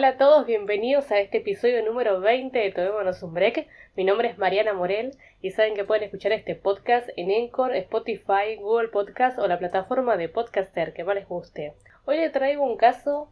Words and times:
Hola 0.00 0.08
a 0.08 0.16
todos, 0.16 0.46
bienvenidos 0.46 1.10
a 1.10 1.20
este 1.20 1.36
episodio 1.36 1.84
número 1.84 2.22
20 2.22 2.58
de 2.58 2.72
Tomémonos 2.72 3.22
un 3.22 3.34
Break. 3.34 3.66
Mi 3.96 4.04
nombre 4.04 4.30
es 4.30 4.38
Mariana 4.38 4.72
Morel 4.72 5.10
y 5.42 5.50
saben 5.50 5.74
que 5.74 5.84
pueden 5.84 6.04
escuchar 6.04 6.32
este 6.32 6.54
podcast 6.54 7.10
en 7.18 7.30
Encore, 7.30 7.76
Spotify, 7.76 8.56
Google 8.58 8.88
Podcast 8.88 9.38
o 9.38 9.46
la 9.46 9.58
plataforma 9.58 10.16
de 10.16 10.30
podcaster 10.30 10.94
que 10.94 11.04
más 11.04 11.16
les 11.16 11.28
guste. 11.28 11.74
Hoy 12.06 12.16
les 12.16 12.32
traigo 12.32 12.64
un 12.64 12.78
caso 12.78 13.30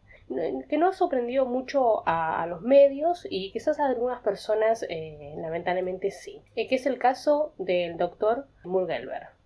que 0.69 0.77
no 0.77 0.89
ha 0.89 0.93
sorprendido 0.93 1.47
mucho 1.47 2.03
a, 2.05 2.45
los 2.45 2.61
medios 2.61 3.25
y 3.27 3.51
quizás 3.51 3.79
a 3.79 3.87
algunas 3.87 4.21
personas 4.21 4.85
eh, 4.89 5.33
lamentablemente 5.37 6.11
sí, 6.11 6.43
eh, 6.55 6.67
que 6.67 6.75
es 6.75 6.85
el 6.85 6.99
caso 6.99 7.51
del 7.57 7.97
doctor 7.97 8.45
Murgelberg. 8.63 9.38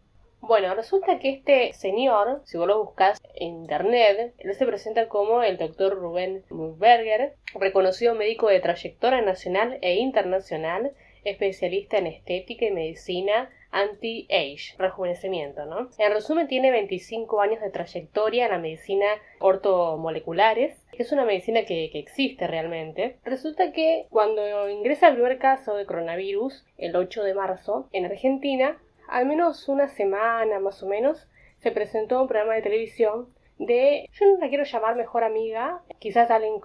Bueno, 0.46 0.76
resulta 0.76 1.20
que 1.20 1.30
este 1.30 1.72
señor, 1.72 2.42
si 2.44 2.58
vos 2.58 2.68
lo 2.68 2.84
buscas 2.84 3.18
en 3.34 3.62
internet, 3.62 4.34
él 4.38 4.54
se 4.54 4.66
presenta 4.66 5.08
como 5.08 5.42
el 5.42 5.58
doctor 5.58 5.96
Rubén 5.96 6.44
Murberger, 6.50 7.36
reconocido 7.58 8.14
médico 8.14 8.50
de 8.50 8.60
trayectoria 8.60 9.22
nacional 9.22 9.78
e 9.82 9.96
internacional, 9.96 10.92
especialista 11.24 11.98
en 11.98 12.08
estética 12.08 12.66
y 12.66 12.72
medicina 12.72 13.52
anti-age, 13.72 14.76
rejuvenecimiento, 14.78 15.66
¿no? 15.66 15.90
En 15.98 16.12
resumen, 16.12 16.50
tiene 16.50 16.72
25 16.72 17.40
años 17.40 17.62
de 17.62 17.70
trayectoria 17.70 18.46
en 18.46 18.52
la 18.52 18.60
medicina 18.60 19.08
ortomoleculares, 19.40 20.78
que 20.92 21.04
es 21.04 21.12
una 21.14 21.24
medicina 21.24 21.64
que, 21.64 21.90
que, 21.90 22.00
existe 22.00 22.48
realmente. 22.48 23.16
Resulta 23.24 23.72
que 23.72 24.08
cuando 24.10 24.70
ingresa 24.70 25.08
el 25.08 25.14
primer 25.14 25.38
caso 25.40 25.76
de 25.76 25.86
coronavirus, 25.86 26.66
el 26.78 26.98
8 26.98 27.24
de 27.24 27.34
marzo, 27.34 27.88
en 27.94 28.06
Argentina, 28.06 28.78
al 29.08 29.26
menos 29.26 29.68
una 29.68 29.88
semana 29.88 30.60
más 30.60 30.82
o 30.84 30.88
menos, 30.88 31.28
se 31.60 31.72
presentó 31.72 32.22
un 32.22 32.28
programa 32.28 32.56
de 32.56 32.62
televisión 32.62 33.30
de, 33.58 34.10
yo 34.12 34.26
no 34.26 34.38
la 34.38 34.50
quiero 34.50 34.64
llamar 34.64 34.96
mejor 34.96 35.24
amiga, 35.24 35.82
quizás 36.00 36.30
alguien 36.32 36.60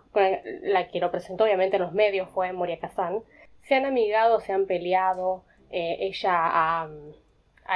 la 0.63 0.89
que 0.89 1.01
lo 1.01 1.11
presentó 1.11 1.45
obviamente 1.45 1.77
en 1.77 1.83
los 1.83 1.93
medios 1.93 2.29
fue 2.31 2.53
Moria 2.53 2.79
Kazan, 2.79 3.23
se 3.63 3.75
han 3.75 3.85
amigado, 3.85 4.41
se 4.41 4.53
han 4.53 4.67
peleado, 4.67 5.45
eh, 5.71 5.99
ella 6.01 6.33
ha, 6.33 6.89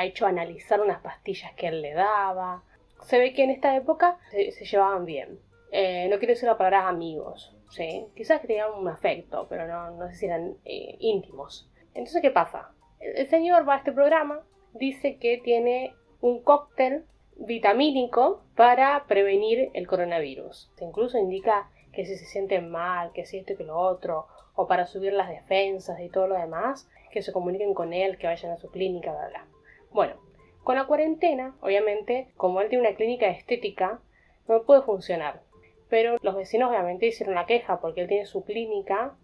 hecho 0.03 0.27
analizar 0.27 0.81
unas 0.81 1.03
pastillas 1.03 1.53
que 1.53 1.69
él 1.69 1.83
le 1.83 1.93
daba, 1.93 2.65
se 3.03 3.19
ve 3.19 3.35
que 3.35 3.45
en 3.45 3.51
esta 3.51 3.77
época 3.77 4.19
se, 4.31 4.51
llevaban 4.65 5.05
bien. 5.05 5.39
Eh, 5.71 6.09
no 6.11 6.19
quiero 6.19 6.33
decir 6.33 6.49
la 6.49 6.57
palabra 6.57 6.89
amigos, 6.89 7.55
¿sí? 7.71 8.07
quizás 8.17 8.41
tenían 8.41 8.73
un 8.73 8.89
afecto, 8.89 9.47
pero 9.49 9.67
no, 9.67 9.91
no 9.93 10.09
sé 10.09 10.15
si 10.15 10.27
eran 10.27 10.57
eh, 10.65 10.97
íntimos. 10.99 11.71
Entonces, 11.95 12.23
¿qué 12.23 12.31
pasa? 12.31 12.71
el 13.03 13.27
señor 13.27 13.69
va 13.69 13.75
a 13.75 13.79
este 13.79 13.93
programa, 13.93 14.43
dice 14.75 15.17
que 15.17 15.39
tiene 15.39 15.95
un 16.21 16.43
cóctel 16.43 17.05
vitamínico 17.37 18.43
para 18.57 19.05
prevenir 19.07 19.71
el 19.75 19.87
coronavirus. 19.87 20.71
Incluso 20.81 21.19
indica 21.19 21.71
que 21.93 22.07
si 22.07 22.17
se 22.17 22.27
sienten 22.27 22.71
mal, 22.71 23.13
que 23.13 23.27
si 23.27 23.39
esto 23.39 23.53
y 23.53 23.57
que 23.57 23.65
lo 23.65 23.79
otro, 23.79 24.27
o 24.55 24.67
para 24.67 24.87
subir 24.87 25.13
las 25.13 25.29
defensas 25.29 26.01
y 26.01 26.09
todo 26.09 26.27
lo 26.27 26.37
demás, 26.37 26.89
que 27.11 27.23
se 27.23 27.33
comuniquen 27.33 27.75
con 27.75 27.93
él, 27.93 28.19
que 28.19 28.27
vayan 28.27 28.53
a 28.53 28.57
su 28.57 28.71
clínica, 28.71 29.13
bla, 29.13 29.29
bla. 29.29 29.47
Bueno, 29.91 30.15
con 30.63 30.77
la 30.77 30.87
cuarentena, 30.87 31.57
obviamente, 31.61 32.29
como 32.37 32.61
él 32.61 32.69
tiene 32.69 32.87
una 32.87 32.97
clínica 32.97 33.29
estética, 33.29 34.01
no 34.49 34.63
puede 34.63 34.83
funcionar. 34.83 35.43
Pero 35.89 36.17
los 36.23 36.37
vecinos 36.37 36.71
obviamente 36.71 37.07
hicieron 37.07 37.35
la 37.35 37.47
queja 37.47 37.81
porque 37.81 38.03
él 38.03 38.09
tiene 38.09 38.25
su 38.25 38.45
clínica, 38.45 39.15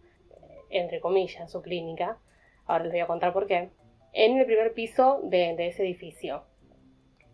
entre 0.69 1.01
comillas, 1.01 1.51
su 1.51 1.63
clínica, 1.63 2.19
ahora 2.67 2.85
les 2.85 2.93
voy 2.93 3.01
a 3.01 3.07
contar 3.07 3.33
por 3.33 3.47
qué, 3.47 3.71
en 4.13 4.39
el 4.39 4.47
primer 4.47 4.73
piso 4.73 5.21
de, 5.25 5.55
ese 5.67 5.83
edificio. 5.83 6.45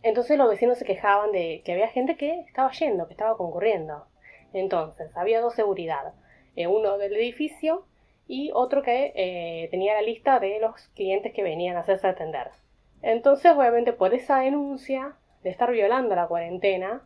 Entonces 0.03 0.37
los 0.37 0.51
vecinos 0.51 0.79
se 0.79 0.85
quejaban 0.85 1.33
de 1.33 1.63
que 1.65 1.73
había 1.73 1.89
gente 1.89 2.17
que 2.17 2.41
estaba 2.41 2.71
yendo, 2.73 3.07
que 3.07 3.15
estaba 3.15 3.37
concurriendo. 3.37 4.07
Entonces, 4.53 5.17
había 5.17 5.41
dos 5.41 5.55
seguridad, 5.55 6.15
eh, 6.57 6.67
uno 6.67 6.99
del 6.99 7.15
edificio 7.17 7.87
y 8.29 8.51
otro 8.55 8.83
que 8.83 9.13
eh, 9.17 9.69
tenía 9.71 9.95
la 9.95 10.03
lista 10.03 10.39
de 10.39 10.61
los 10.61 10.89
clientes 10.95 11.33
que 11.33 11.43
venían 11.43 11.77
a 11.77 11.81
hacerse 11.81 12.07
atender. 12.07 12.51
Entonces, 13.03 13.53
obviamente, 13.53 13.93
por 13.93 14.15
esa 14.15 14.41
denuncia 14.41 15.17
de 15.43 15.51
estar 15.51 15.71
violando 15.73 16.15
la 16.15 16.29
cuarentena, 16.29 17.03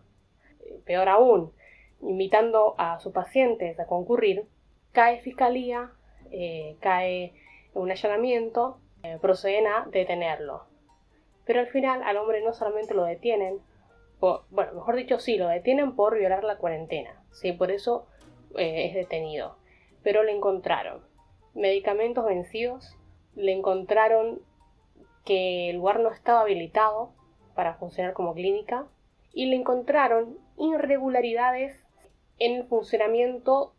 eh, 0.60 0.80
peor 0.84 1.08
aún, 1.08 1.52
invitando 2.02 2.74
a 2.78 3.00
sus 3.00 3.12
pacientes 3.12 3.80
a 3.80 3.86
concurrir, 3.86 4.44
cae 4.92 5.20
fiscalía, 5.20 5.92
cae 6.80 7.32
un 7.72 7.90
allanamiento 7.90 8.78
eh, 9.02 9.18
proceden 9.20 9.66
a 9.66 9.86
detenerlo. 9.90 10.64
Pero 11.44 11.60
al 11.60 11.68
final 11.68 12.02
al 12.02 12.16
hombre 12.16 12.42
no 12.42 12.52
solamente 12.52 12.94
lo 12.94 13.04
detienen, 13.04 13.60
bueno, 14.20 14.72
mejor 14.74 14.96
dicho, 14.96 15.18
sí, 15.18 15.36
lo 15.36 15.48
detienen 15.48 15.94
por 15.94 16.18
violar 16.18 16.44
la 16.44 16.58
cuarentena, 16.58 17.22
sí, 17.30 17.52
por 17.52 17.70
eso 17.70 18.06
eh, 18.56 18.86
es 18.86 18.94
detenido. 18.94 19.56
Pero 20.02 20.22
le 20.22 20.32
encontraron 20.32 21.02
medicamentos 21.54 22.24
vencidos, 22.24 22.96
le 23.34 23.52
encontraron 23.52 24.40
que 25.24 25.70
el 25.70 25.76
lugar 25.76 26.00
no 26.00 26.10
estaba 26.10 26.40
habilitado 26.40 27.12
para 27.54 27.74
funcionar 27.74 28.14
como 28.14 28.34
clínica 28.34 28.86
y 29.32 29.46
le 29.46 29.56
encontraron 29.56 30.38
irregularidades 30.56 31.86
en 32.38 32.56
el 32.56 32.64
funcionamiento 32.64 33.74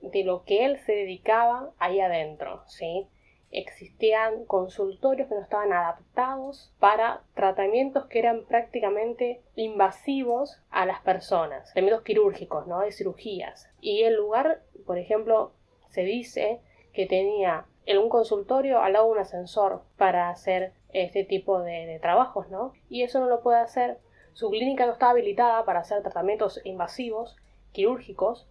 de 0.00 0.24
lo 0.24 0.44
que 0.44 0.64
él 0.64 0.78
se 0.84 0.92
dedicaba 0.92 1.70
ahí 1.78 2.00
adentro, 2.00 2.62
¿sí? 2.66 3.06
Existían 3.50 4.44
consultorios 4.44 5.28
que 5.28 5.34
no 5.34 5.40
estaban 5.40 5.72
adaptados 5.72 6.72
para 6.78 7.22
tratamientos 7.34 8.06
que 8.06 8.18
eran 8.18 8.44
prácticamente 8.44 9.42
invasivos 9.56 10.60
a 10.70 10.84
las 10.84 11.00
personas, 11.00 11.64
tratamientos 11.64 12.02
quirúrgicos, 12.02 12.66
¿no? 12.66 12.80
De 12.80 12.92
cirugías. 12.92 13.70
Y 13.80 14.02
el 14.02 14.16
lugar, 14.16 14.62
por 14.86 14.98
ejemplo, 14.98 15.52
se 15.88 16.02
dice 16.02 16.60
que 16.92 17.06
tenía 17.06 17.66
en 17.86 17.98
un 17.98 18.10
consultorio 18.10 18.80
al 18.80 18.92
lado 18.92 19.06
un 19.06 19.18
ascensor 19.18 19.82
para 19.96 20.28
hacer 20.28 20.74
este 20.90 21.24
tipo 21.24 21.60
de, 21.60 21.86
de 21.86 21.98
trabajos, 21.98 22.50
¿no? 22.50 22.72
Y 22.90 23.02
eso 23.02 23.18
no 23.20 23.26
lo 23.26 23.42
puede 23.42 23.60
hacer. 23.60 23.98
Su 24.34 24.50
clínica 24.50 24.86
no 24.86 24.92
está 24.92 25.10
habilitada 25.10 25.64
para 25.64 25.80
hacer 25.80 26.02
tratamientos 26.02 26.60
invasivos, 26.64 27.36
quirúrgicos, 27.72 28.46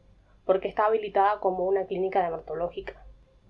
porque 0.45 0.67
está 0.67 0.85
habilitada 0.85 1.39
como 1.39 1.65
una 1.65 1.85
clínica 1.85 2.21
dermatológica. 2.21 3.06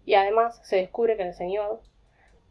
Y 0.08 0.16
además 0.16 0.62
se 0.64 0.78
descubre 0.78 1.18
que 1.18 1.24
el 1.24 1.34
señor 1.34 1.82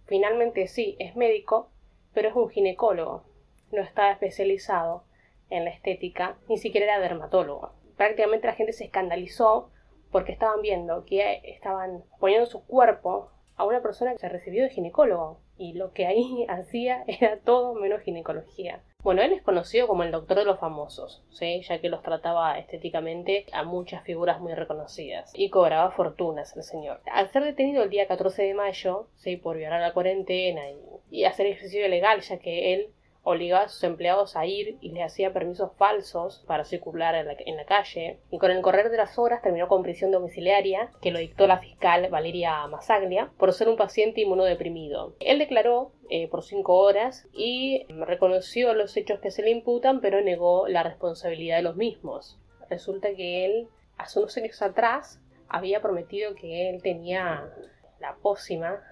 finalmente 0.04 0.68
sí 0.68 0.94
es 0.98 1.16
médico, 1.16 1.70
pero 2.12 2.28
es 2.28 2.34
un 2.34 2.50
ginecólogo. 2.50 3.24
No 3.72 3.80
está 3.80 4.10
especializado 4.10 5.04
en 5.48 5.64
la 5.64 5.70
estética, 5.70 6.36
ni 6.50 6.58
siquiera 6.58 6.84
era 6.84 7.00
dermatólogo. 7.00 7.72
Prácticamente 7.96 8.46
la 8.46 8.52
gente 8.52 8.74
se 8.74 8.84
escandalizó 8.84 9.70
porque 10.12 10.32
estaban 10.32 10.60
viendo 10.60 11.06
que 11.06 11.40
estaban 11.44 12.04
poniendo 12.20 12.44
su 12.44 12.62
cuerpo 12.62 13.30
a 13.56 13.64
una 13.64 13.80
persona 13.80 14.12
que 14.12 14.18
se 14.18 14.28
recibió 14.28 14.62
de 14.64 14.68
ginecólogo 14.68 15.40
y 15.56 15.72
lo 15.72 15.94
que 15.94 16.04
ahí 16.04 16.44
hacía 16.50 17.04
era 17.06 17.38
todo 17.38 17.72
menos 17.72 18.02
ginecología. 18.02 18.82
Bueno, 19.06 19.22
él 19.22 19.34
es 19.34 19.42
conocido 19.42 19.86
como 19.86 20.02
el 20.02 20.10
doctor 20.10 20.38
de 20.38 20.44
los 20.44 20.58
famosos, 20.58 21.22
¿sí? 21.30 21.62
ya 21.62 21.80
que 21.80 21.88
los 21.88 22.02
trataba 22.02 22.58
estéticamente 22.58 23.46
a 23.52 23.62
muchas 23.62 24.02
figuras 24.02 24.40
muy 24.40 24.52
reconocidas 24.52 25.30
y 25.32 25.48
cobraba 25.48 25.92
fortunas 25.92 26.56
el 26.56 26.64
señor. 26.64 27.00
Al 27.12 27.30
ser 27.30 27.44
detenido 27.44 27.84
el 27.84 27.90
día 27.90 28.08
14 28.08 28.42
de 28.42 28.54
mayo, 28.54 29.06
¿sí? 29.14 29.36
por 29.36 29.58
violar 29.58 29.80
la 29.80 29.92
cuarentena 29.92 30.68
y, 30.72 31.20
y 31.20 31.24
hacer 31.24 31.46
ejercicio 31.46 31.86
ilegal, 31.86 32.20
ya 32.20 32.38
que 32.40 32.74
él 32.74 32.88
obligaba 33.28 33.64
a 33.64 33.68
sus 33.68 33.82
empleados 33.82 34.36
a 34.36 34.46
ir 34.46 34.78
y 34.80 34.92
les 34.92 35.04
hacía 35.04 35.32
permisos 35.32 35.72
falsos 35.76 36.44
para 36.46 36.64
circular 36.64 37.16
en 37.16 37.56
la, 37.56 37.64
calle, 37.64 38.20
y 38.30 38.38
con 38.38 38.52
el 38.52 38.62
correr 38.62 38.88
de 38.88 38.98
las 38.98 39.18
horas 39.18 39.42
terminó 39.42 39.66
con 39.66 39.82
prisión 39.82 40.12
domiciliaria, 40.12 40.92
que 41.02 41.10
lo 41.10 41.18
dictó 41.18 41.48
la 41.48 41.58
fiscal 41.58 42.08
Valeria 42.08 42.64
Masaglia, 42.68 43.32
por 43.36 43.52
ser 43.52 43.68
un 43.68 43.76
paciente 43.76 44.20
inmunodeprimido. 44.20 45.16
Él 45.18 45.40
declaró 45.40 45.90
eh, 46.08 46.28
por 46.28 46.44
cinco 46.44 46.76
horas 46.76 47.26
y 47.32 47.84
reconoció 47.88 48.74
los 48.74 48.96
hechos 48.96 49.18
que 49.18 49.32
se 49.32 49.42
le 49.42 49.50
imputan, 49.50 50.00
pero 50.00 50.20
negó 50.20 50.68
la 50.68 50.84
responsabilidad 50.84 51.56
de 51.56 51.62
los 51.64 51.74
mismos. 51.74 52.38
Resulta 52.70 53.12
que 53.16 53.44
él, 53.44 53.68
hace 53.98 54.20
unos 54.20 54.36
años 54.36 54.62
atrás, 54.62 55.20
había 55.48 55.82
prometido 55.82 56.36
que 56.36 56.70
él 56.70 56.80
tenía 56.80 57.50
la 57.98 58.14
pócima 58.22 58.84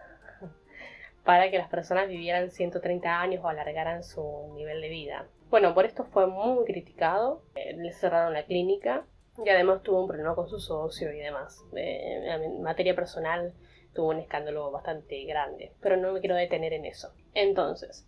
para 1.24 1.50
que 1.50 1.58
las 1.58 1.68
personas 1.68 2.08
vivieran 2.08 2.50
130 2.50 3.20
años 3.20 3.42
o 3.44 3.48
alargaran 3.48 4.04
su 4.04 4.52
nivel 4.54 4.80
de 4.80 4.88
vida. 4.88 5.26
Bueno, 5.50 5.74
por 5.74 5.86
esto 5.86 6.04
fue 6.04 6.26
muy 6.26 6.64
criticado, 6.64 7.42
eh, 7.54 7.74
le 7.76 7.92
cerraron 7.92 8.32
la 8.32 8.44
clínica 8.44 9.06
y 9.44 9.48
además 9.48 9.82
tuvo 9.82 10.02
un 10.02 10.08
problema 10.08 10.34
con 10.34 10.48
su 10.48 10.60
socio 10.60 11.12
y 11.12 11.18
demás. 11.18 11.64
Eh, 11.74 12.26
en 12.28 12.62
materia 12.62 12.94
personal 12.94 13.54
tuvo 13.94 14.10
un 14.10 14.18
escándalo 14.18 14.70
bastante 14.70 15.24
grande, 15.24 15.72
pero 15.80 15.96
no 15.96 16.12
me 16.12 16.20
quiero 16.20 16.36
detener 16.36 16.72
en 16.72 16.84
eso. 16.84 17.12
Entonces, 17.32 18.06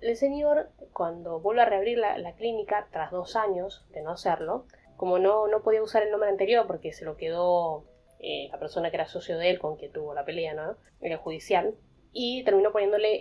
el 0.00 0.16
señor, 0.16 0.70
cuando 0.92 1.40
vuelve 1.40 1.62
a 1.62 1.66
reabrir 1.66 1.98
la, 1.98 2.34
clínica, 2.34 2.88
tras 2.90 3.12
dos 3.12 3.36
años 3.36 3.86
de 3.90 4.02
no 4.02 4.10
hacerlo, 4.10 4.66
como 4.96 5.18
no, 5.18 5.46
no 5.46 5.62
podía 5.62 5.82
usar 5.82 6.02
el 6.02 6.10
nombre 6.10 6.28
anterior 6.28 6.66
porque 6.66 6.92
se 6.92 7.04
lo 7.04 7.16
quedó 7.16 7.84
eh, 8.18 8.48
la 8.50 8.58
persona 8.58 8.90
que 8.90 8.96
era 8.96 9.06
socio 9.06 9.38
de 9.38 9.50
él 9.50 9.58
con 9.58 9.76
quien 9.76 9.92
tuvo 9.92 10.14
la 10.14 10.24
pelea, 10.24 10.54
¿no? 10.54 10.76
El 11.00 11.16
judicial, 11.16 11.74
y 12.12 12.44
terminó 12.44 12.72
poniéndole 12.72 13.14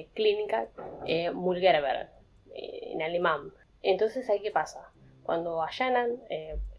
eh, 0.00 0.08
clínica 0.14 0.68
eh, 1.06 1.30
eh, 2.54 2.80
en 2.92 3.02
alemán. 3.02 3.52
Entonces, 3.82 4.28
¿ahí 4.30 4.40
qué 4.40 4.50
pasa? 4.50 4.90
Cuando 5.22 5.62
allanan 5.62 6.22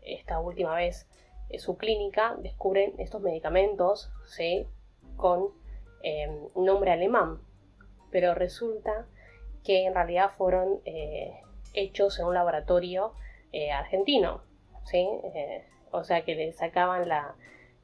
esta 0.01 0.39
última 0.39 0.75
vez 0.75 1.07
eh, 1.49 1.59
su 1.59 1.77
clínica 1.77 2.35
descubren 2.39 2.93
estos 2.99 3.21
medicamentos 3.21 4.11
¿sí? 4.25 4.65
con 5.17 5.49
em, 6.03 6.47
nombre 6.55 6.91
alemán, 6.91 7.39
pero 8.11 8.33
resulta 8.35 9.07
que 9.63 9.85
en 9.85 9.93
realidad 9.93 10.31
fueron 10.37 10.79
eh, 10.85 11.41
hechos 11.73 12.19
en 12.19 12.27
un 12.27 12.33
laboratorio 12.33 13.13
eh, 13.51 13.71
argentino, 13.71 14.41
¿sí? 14.85 15.07
o 15.91 16.03
sea 16.03 16.23
que 16.23 16.35
le 16.35 16.53
sacaban 16.53 17.09
la, 17.09 17.35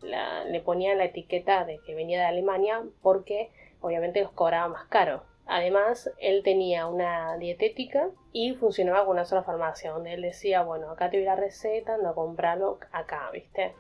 le 0.02 0.62
ponían 0.62 1.00
la 1.00 1.06
etiqueta 1.06 1.66
de 1.66 1.80
que 1.86 1.96
venía 1.96 2.20
de 2.20 2.26
Alemania 2.26 2.84
porque 3.02 3.50
obviamente 3.86 4.22
los 4.22 4.32
cobraba 4.32 4.68
más 4.68 4.86
caro. 4.86 5.24
Además, 5.48 6.12
él 6.20 6.42
tenía 6.44 6.88
una 6.88 7.38
dietética 7.38 8.10
y 8.32 8.56
funcionaba 8.56 9.06
con 9.06 9.14
una 9.14 9.26
sola 9.26 9.44
farmacia, 9.44 9.92
donde 9.92 10.14
él 10.14 10.24
decía, 10.24 10.64
bueno, 10.64 10.90
acá 10.90 11.10
te 11.10 11.18
doy 11.18 11.26
la 11.26 11.36
receta, 11.36 11.94
anda 11.94 12.10
a 12.10 12.16
comprarlo 12.16 12.80
acá, 12.92 13.30
¿viste? 13.32 13.76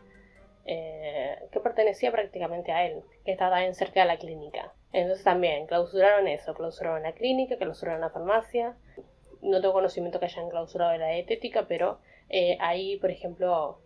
Eh, 0.65 1.35
que 1.51 1.59
pertenecía 1.59 2.11
prácticamente 2.11 2.71
a 2.71 2.85
él, 2.85 3.03
que 3.23 3.31
estaba 3.31 3.51
también 3.51 3.73
cerca 3.73 4.01
de 4.01 4.07
la 4.07 4.17
clínica. 4.17 4.73
Entonces 4.93 5.23
también 5.23 5.65
clausuraron 5.65 6.27
eso, 6.27 6.53
clausuraron 6.53 7.01
la 7.01 7.13
clínica, 7.13 7.57
clausuraron 7.57 8.01
la 8.01 8.11
farmacia. 8.11 8.77
No 9.41 9.59
tengo 9.59 9.73
conocimiento 9.73 10.19
que 10.19 10.25
hayan 10.25 10.49
clausurado 10.49 10.95
la 10.97 11.09
dietética, 11.09 11.65
pero 11.67 11.99
eh, 12.29 12.57
ahí, 12.61 12.97
por 12.97 13.09
ejemplo, 13.09 13.79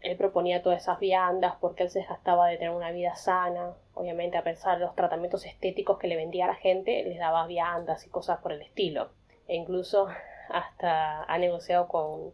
él 0.00 0.16
proponía 0.16 0.62
todas 0.62 0.82
esas 0.82 1.00
viandas 1.00 1.54
porque 1.60 1.84
él 1.84 1.90
se 1.90 2.02
gastaba 2.02 2.48
de 2.48 2.56
tener 2.56 2.70
una 2.70 2.90
vida 2.90 3.14
sana. 3.16 3.74
Obviamente, 3.94 4.36
a 4.36 4.44
pesar 4.44 4.78
de 4.78 4.84
los 4.84 4.94
tratamientos 4.94 5.44
estéticos 5.46 5.98
que 5.98 6.08
le 6.08 6.16
vendía 6.16 6.44
a 6.44 6.48
la 6.48 6.54
gente, 6.54 7.02
les 7.04 7.18
daba 7.18 7.46
viandas 7.46 8.06
y 8.06 8.10
cosas 8.10 8.38
por 8.40 8.52
el 8.52 8.62
estilo. 8.62 9.10
E 9.48 9.56
incluso 9.56 10.08
hasta 10.50 11.24
ha 11.24 11.38
negociado 11.38 11.88
con, 11.88 12.32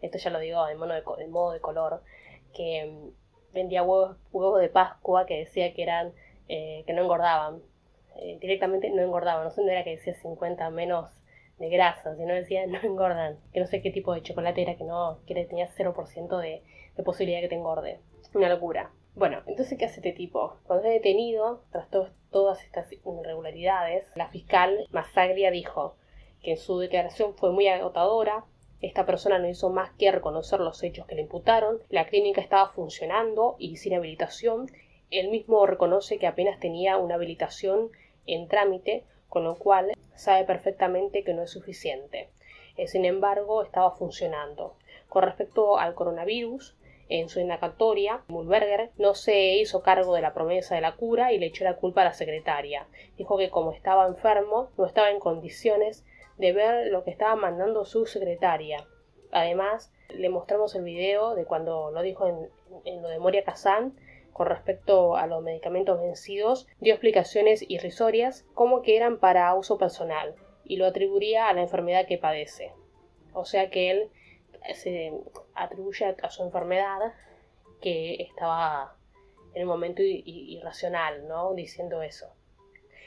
esto 0.00 0.18
ya 0.18 0.30
lo 0.30 0.40
digo 0.40 0.64
de 0.66 0.74
modo 0.74 1.16
de, 1.16 1.28
modo 1.28 1.52
de 1.52 1.60
color, 1.60 2.02
que 2.54 2.86
mm, 2.86 3.54
vendía 3.54 3.82
huevos, 3.82 4.16
huevos 4.32 4.60
de 4.60 4.68
Pascua 4.68 5.26
que 5.26 5.38
decía 5.38 5.72
que 5.74 5.82
eran, 5.82 6.12
eh, 6.48 6.82
que 6.86 6.92
no 6.92 7.02
engordaban. 7.02 7.62
Eh, 8.16 8.38
directamente 8.40 8.90
no 8.90 9.02
engordaban, 9.02 9.48
no, 9.48 9.62
no 9.64 9.70
era 9.70 9.84
que 9.84 9.96
decía 9.96 10.14
50 10.14 10.68
menos 10.70 11.10
de 11.58 11.68
grasa, 11.70 12.16
sino 12.16 12.34
decía 12.34 12.66
no 12.66 12.78
engordan, 12.82 13.38
que 13.52 13.60
no 13.60 13.66
sé 13.66 13.80
qué 13.80 13.90
tipo 13.90 14.12
de 14.14 14.22
chocolate 14.22 14.62
era 14.62 14.76
que 14.76 14.84
no, 14.84 15.20
que 15.26 15.34
tenía 15.44 15.68
0% 15.68 16.38
de, 16.38 16.62
de 16.96 17.02
posibilidad 17.02 17.38
de 17.38 17.42
que 17.42 17.48
te 17.50 17.54
engorde. 17.56 18.00
Una 18.34 18.48
locura. 18.48 18.92
Bueno, 19.14 19.42
entonces, 19.46 19.78
¿qué 19.78 19.84
hace 19.84 19.96
este 19.96 20.12
tipo? 20.12 20.56
Cuando 20.66 20.86
es 20.86 20.94
detenido, 20.94 21.64
tras 21.70 21.88
todas 22.30 22.64
estas 22.64 22.90
irregularidades, 22.92 24.10
la 24.14 24.28
fiscal 24.28 24.86
Masaglia 24.90 25.50
dijo 25.50 25.96
que 26.42 26.56
su 26.56 26.78
declaración 26.78 27.34
fue 27.34 27.52
muy 27.52 27.68
agotadora, 27.68 28.44
esta 28.80 29.06
persona 29.06 29.38
no 29.38 29.48
hizo 29.48 29.70
más 29.70 29.90
que 29.92 30.10
reconocer 30.10 30.60
los 30.60 30.82
hechos 30.82 31.06
que 31.06 31.14
le 31.14 31.22
imputaron, 31.22 31.80
la 31.88 32.06
clínica 32.06 32.40
estaba 32.40 32.70
funcionando 32.70 33.54
y 33.58 33.76
sin 33.76 33.94
habilitación, 33.94 34.70
él 35.10 35.28
mismo 35.28 35.66
reconoce 35.66 36.18
que 36.18 36.26
apenas 36.26 36.58
tenía 36.58 36.96
una 36.96 37.14
habilitación 37.16 37.90
en 38.26 38.48
trámite, 38.48 39.04
con 39.28 39.44
lo 39.44 39.56
cual 39.56 39.92
sabe 40.14 40.44
perfectamente 40.44 41.22
que 41.22 41.34
no 41.34 41.42
es 41.42 41.50
suficiente. 41.50 42.30
Eh, 42.76 42.88
sin 42.88 43.04
embargo, 43.04 43.62
estaba 43.62 43.90
funcionando. 43.92 44.74
Con 45.08 45.22
respecto 45.22 45.78
al 45.78 45.94
coronavirus, 45.94 46.76
en 47.20 47.28
su 47.28 47.40
indagatoria, 47.40 48.22
Mulberger 48.28 48.90
no 48.96 49.14
se 49.14 49.56
hizo 49.56 49.82
cargo 49.82 50.14
de 50.14 50.22
la 50.22 50.32
promesa 50.32 50.74
de 50.74 50.80
la 50.80 50.96
cura 50.96 51.32
y 51.32 51.38
le 51.38 51.46
echó 51.46 51.64
la 51.64 51.76
culpa 51.76 52.00
a 52.00 52.06
la 52.06 52.14
secretaria. 52.14 52.86
Dijo 53.18 53.36
que 53.36 53.50
como 53.50 53.72
estaba 53.72 54.06
enfermo, 54.06 54.70
no 54.78 54.86
estaba 54.86 55.10
en 55.10 55.20
condiciones 55.20 56.06
de 56.38 56.52
ver 56.52 56.86
lo 56.86 57.04
que 57.04 57.10
estaba 57.10 57.36
mandando 57.36 57.84
su 57.84 58.06
secretaria. 58.06 58.86
Además, 59.30 59.92
le 60.08 60.30
mostramos 60.30 60.74
el 60.74 60.84
video 60.84 61.34
de 61.34 61.44
cuando 61.44 61.90
lo 61.90 62.00
dijo 62.00 62.26
en, 62.26 63.02
lo 63.02 63.08
de 63.08 63.18
Moria 63.18 63.44
Kazan 63.44 63.94
con 64.32 64.46
respecto 64.46 65.16
a 65.16 65.26
los 65.26 65.42
medicamentos 65.42 66.00
vencidos, 66.00 66.66
dio 66.80 66.94
explicaciones 66.94 67.62
irrisorias 67.68 68.46
como 68.54 68.80
que 68.80 68.96
eran 68.96 69.18
para 69.18 69.54
uso 69.54 69.76
personal 69.76 70.34
y 70.64 70.76
lo 70.76 70.86
atribuía 70.86 71.48
a 71.48 71.52
la 71.52 71.60
enfermedad 71.60 72.06
que 72.06 72.16
padece. 72.16 72.72
O 73.34 73.44
sea 73.44 73.68
que 73.68 73.90
él 73.90 74.10
se 74.74 75.12
atribuye 75.54 76.16
a, 76.22 76.30
su 76.30 76.42
enfermedad 76.42 76.98
que 77.80 78.22
estaba 78.22 78.96
en 79.54 79.62
un 79.62 79.68
momento 79.68 80.02
irracional, 80.02 81.28
¿no? 81.28 81.54
Diciendo 81.54 82.02
eso. 82.02 82.34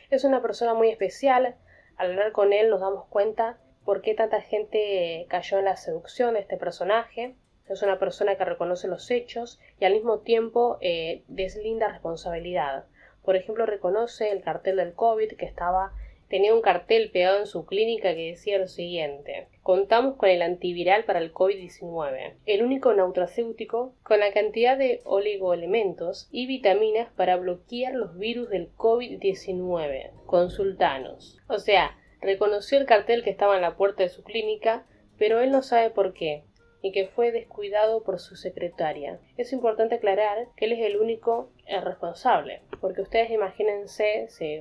Es 0.09 0.23
una 0.23 0.41
persona 0.41 0.73
muy 0.73 0.89
especial. 0.89 1.55
Al 1.97 2.11
hablar 2.11 2.31
con 2.31 2.53
él 2.53 2.69
nos 2.69 2.81
damos 2.81 3.05
cuenta 3.07 3.57
por 3.83 4.01
qué 4.01 4.13
tanta 4.13 4.41
gente 4.41 5.25
cayó 5.29 5.59
en 5.59 5.65
la 5.65 5.75
seducción 5.75 6.33
de 6.33 6.41
este 6.41 6.57
personaje. 6.57 7.35
Es 7.67 7.81
una 7.81 7.97
persona 7.97 8.35
que 8.35 8.45
reconoce 8.45 8.87
los 8.87 9.09
hechos 9.09 9.59
y 9.79 9.85
al 9.85 9.93
mismo 9.93 10.19
tiempo 10.19 10.77
eh, 10.81 11.23
deslinda 11.27 11.87
responsabilidad. 11.87 12.85
Por 13.23 13.35
ejemplo, 13.35 13.65
reconoce 13.65 14.31
el 14.31 14.43
cartel 14.43 14.75
del 14.75 14.93
COVID 14.93 15.35
que 15.35 15.45
estaba 15.45 15.93
tenía 16.29 16.53
un 16.53 16.61
cartel 16.61 17.11
pegado 17.11 17.39
en 17.39 17.47
su 17.47 17.65
clínica 17.65 18.13
que 18.15 18.31
decía 18.31 18.57
lo 18.57 18.67
siguiente 18.67 19.47
Contamos 19.65 20.15
con 20.17 20.29
el 20.29 20.43
antiviral 20.43 21.05
para 21.05 21.17
el 21.17 21.33
COVID-19, 21.33 22.35
el 22.45 22.63
único 22.63 22.93
nutracéutico 22.93 23.95
con 24.03 24.19
la 24.19 24.31
cantidad 24.31 24.77
de 24.77 25.01
oligoelementos 25.05 26.27
y 26.31 26.45
vitaminas 26.45 27.11
para 27.13 27.37
bloquear 27.37 27.95
los 27.95 28.15
virus 28.15 28.51
del 28.51 28.71
COVID-19. 28.75 30.11
Consultanos. 30.27 31.39
O 31.47 31.57
sea, 31.57 31.97
reconoció 32.21 32.77
el 32.77 32.85
cartel 32.85 33.23
que 33.23 33.31
estaba 33.31 33.55
en 33.55 33.63
la 33.63 33.75
puerta 33.75 34.03
de 34.03 34.09
su 34.09 34.23
clínica, 34.23 34.85
pero 35.17 35.39
él 35.39 35.49
no 35.49 35.63
sabe 35.63 35.89
por 35.89 36.13
qué 36.13 36.43
y 36.83 36.91
que 36.91 37.07
fue 37.07 37.31
descuidado 37.31 38.03
por 38.03 38.19
su 38.19 38.35
secretaria. 38.35 39.19
Es 39.35 39.51
importante 39.51 39.95
aclarar 39.95 40.49
que 40.55 40.65
él 40.65 40.73
es 40.73 40.85
el 40.85 40.97
único 40.97 41.49
responsable, 41.83 42.61
porque 42.79 43.01
ustedes 43.01 43.31
imagínense 43.31 44.27
si 44.29 44.59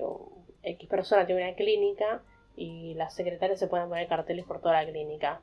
X 0.64 0.88
persona 0.88 1.26
tiene 1.26 1.42
una 1.42 1.54
clínica 1.54 2.22
y 2.56 2.94
las 2.94 3.14
secretarias 3.14 3.58
se 3.58 3.66
pueden 3.66 3.88
poner 3.88 4.08
carteles 4.08 4.44
por 4.44 4.60
toda 4.60 4.82
la 4.82 4.90
clínica. 4.90 5.42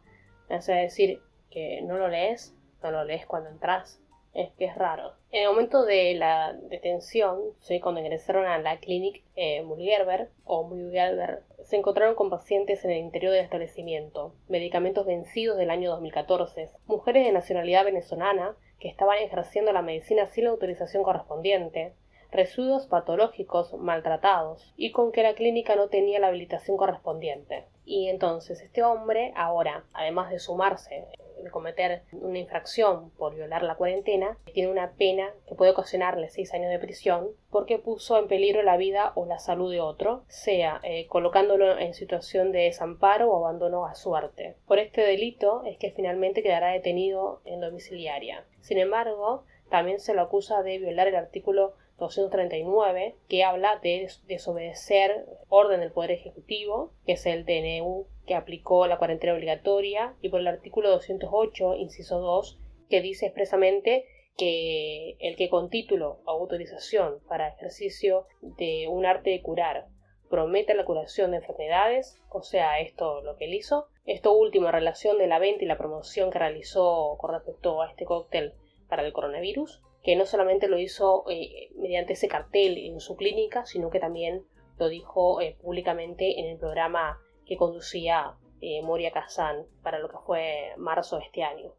Es 0.50 0.68
decir, 0.68 1.22
que 1.50 1.82
no 1.84 1.98
lo 1.98 2.08
lees, 2.08 2.56
no 2.82 2.92
lo 2.92 3.04
lees 3.04 3.26
cuando 3.26 3.50
entras. 3.50 4.02
Es 4.34 4.50
que 4.54 4.64
es 4.64 4.76
raro. 4.76 5.14
En 5.32 5.44
el 5.44 5.50
momento 5.50 5.84
de 5.84 6.14
la 6.16 6.54
detención, 6.54 7.42
¿sí? 7.60 7.82
cuando 7.82 8.00
ingresaron 8.00 8.46
a 8.46 8.58
la 8.60 8.80
clínica 8.80 9.20
eh, 9.36 9.62
Mulgerber 9.62 10.30
o 10.46 10.64
Mulgerber, 10.64 11.44
se 11.64 11.76
encontraron 11.76 12.16
con 12.16 12.30
pacientes 12.30 12.86
en 12.86 12.92
el 12.92 13.00
interior 13.00 13.34
del 13.34 13.44
establecimiento, 13.44 14.34
medicamentos 14.48 15.06
vencidos 15.06 15.58
del 15.58 15.70
año 15.70 15.92
2014, 15.92 16.70
mujeres 16.88 17.25
de 17.25 17.34
nacionalidad 17.34 17.84
venezolana 17.84 18.56
que 18.80 18.88
estaban 18.88 19.18
ejerciendo 19.20 19.74
la 19.74 19.82
medicina 19.82 20.28
sin 20.28 20.46
la 20.46 20.51
autorización 20.51 21.04
correspondiente, 21.04 21.94
residuos 22.32 22.88
patológicos 22.88 23.74
maltratados 23.74 24.74
y 24.78 24.92
con 24.92 25.12
que 25.12 25.24
la 25.24 25.36
clínica 25.36 25.76
no 25.76 25.90
tenía 25.90 26.20
la 26.20 26.28
habilitación 26.28 26.78
correspondiente. 26.78 27.66
Y 27.86 28.08
entonces 28.08 28.62
este 28.62 28.84
hombre 28.84 29.34
ahora, 29.36 29.84
además 29.94 30.32
de 30.32 30.40
sumarse, 30.40 31.08
de 31.44 31.50
cometer 31.50 32.04
una 32.12 32.40
infracción 32.40 33.10
por 33.12 33.36
violar 33.36 33.64
la 33.64 33.76
cuarentena, 33.76 34.38
tiene 34.54 34.72
una 34.72 34.92
pena 34.92 35.32
que 35.48 35.56
puede 35.56 35.72
ocasionarle 35.72 36.30
seis 36.30 36.54
años 36.54 36.70
de 36.70 36.80
prisión 36.80 37.30
porque 37.50 37.80
puso 37.80 38.18
en 38.18 38.28
peligro 38.28 38.62
la 38.62 38.78
vida 38.78 39.12
o 39.16 39.26
la 39.26 39.40
salud 39.40 39.72
de 39.72 39.82
otro, 39.82 40.24
sea 40.28 40.80
eh, 40.84 41.08
colocándolo 41.08 41.78
en 41.80 41.94
situación 41.94 42.52
de 42.52 42.60
desamparo 42.60 43.32
o 43.32 43.38
abandono 43.46 43.86
a 43.86 43.96
suerte. 43.96 44.56
Por 44.68 44.80
este 44.80 45.02
delito 45.02 45.64
es 45.66 45.78
que 45.78 45.92
finalmente 45.92 46.44
quedará 46.44 46.70
detenido 46.70 47.42
en 47.46 47.60
domiciliaria. 47.62 48.46
Sin 48.62 48.78
embargo, 48.78 49.44
también 49.70 50.00
se 50.00 50.14
lo 50.14 50.22
acusa 50.22 50.64
de 50.64 50.78
violar 50.78 51.08
el 51.08 51.16
artículo 51.16 51.74
239, 52.01 53.15
que 53.29 53.43
habla 53.43 53.79
de 53.81 54.10
desobedecer 54.27 55.25
orden 55.50 55.79
del 55.79 55.91
Poder 55.91 56.12
Ejecutivo, 56.12 56.93
que 57.05 57.13
es 57.13 57.25
el 57.25 57.46
TNU 57.46 58.08
que 58.25 58.36
aplicó 58.36 58.88
la 58.88 58.98
cuarentena 58.98 59.34
obligatoria, 59.34 60.15
y 60.22 60.29
por 60.29 60.39
el 60.39 60.48
artículo 60.48 60.89
208, 60.89 61.75
inciso 61.75 62.20
2, 62.20 62.60
que 62.89 63.01
dice 63.01 63.27
expresamente 63.27 64.05
que 64.36 65.15
el 65.20 65.36
que 65.36 65.50
con 65.50 65.70
título 65.70 66.22
o 66.25 66.31
autorización 66.31 67.20
para 67.27 67.50
ejercicio 67.50 68.25
de 68.41 68.88
un 68.88 69.05
arte 69.05 69.29
de 69.29 69.41
curar 69.41 69.88
promete 70.29 70.74
la 70.74 70.86
curación 70.86 71.31
de 71.31 71.38
enfermedades, 71.38 72.20
o 72.29 72.41
sea, 72.41 72.79
esto 72.79 73.22
lo 73.22 73.36
que 73.36 73.46
él 73.46 73.53
hizo, 73.53 73.88
esto 74.05 74.34
último 74.34 74.67
en 74.67 74.74
relación 74.74 75.17
de 75.17 75.27
la 75.27 75.39
venta 75.39 75.63
y 75.63 75.67
la 75.67 75.77
promoción 75.77 76.31
que 76.31 76.39
realizó 76.39 77.17
con 77.20 77.34
respecto 77.34 77.81
a 77.81 77.89
este 77.89 78.05
cóctel 78.05 78.53
para 78.88 79.05
el 79.05 79.13
coronavirus, 79.13 79.84
que 80.03 80.15
no 80.15 80.25
solamente 80.25 80.67
lo 80.67 80.79
hizo 80.79 81.25
eh, 81.29 81.70
mediante 81.75 82.13
ese 82.13 82.27
cartel 82.27 82.77
en 82.77 83.00
su 83.00 83.15
clínica, 83.15 83.65
sino 83.65 83.89
que 83.89 84.00
también 84.00 84.46
lo 84.77 84.89
dijo 84.89 85.41
eh, 85.41 85.58
públicamente 85.62 86.39
en 86.39 86.48
el 86.48 86.58
programa 86.58 87.20
que 87.46 87.58
conducía 87.58 88.36
eh, 88.62 88.81
Moria 88.81 89.12
Kazan 89.12 89.65
para 89.84 90.00
lo 90.00 90.10
que 90.10 90.17
fue 90.25 90.74
marzo 90.77 91.17
de 91.17 91.25
este 91.25 91.43
año. 91.43 91.74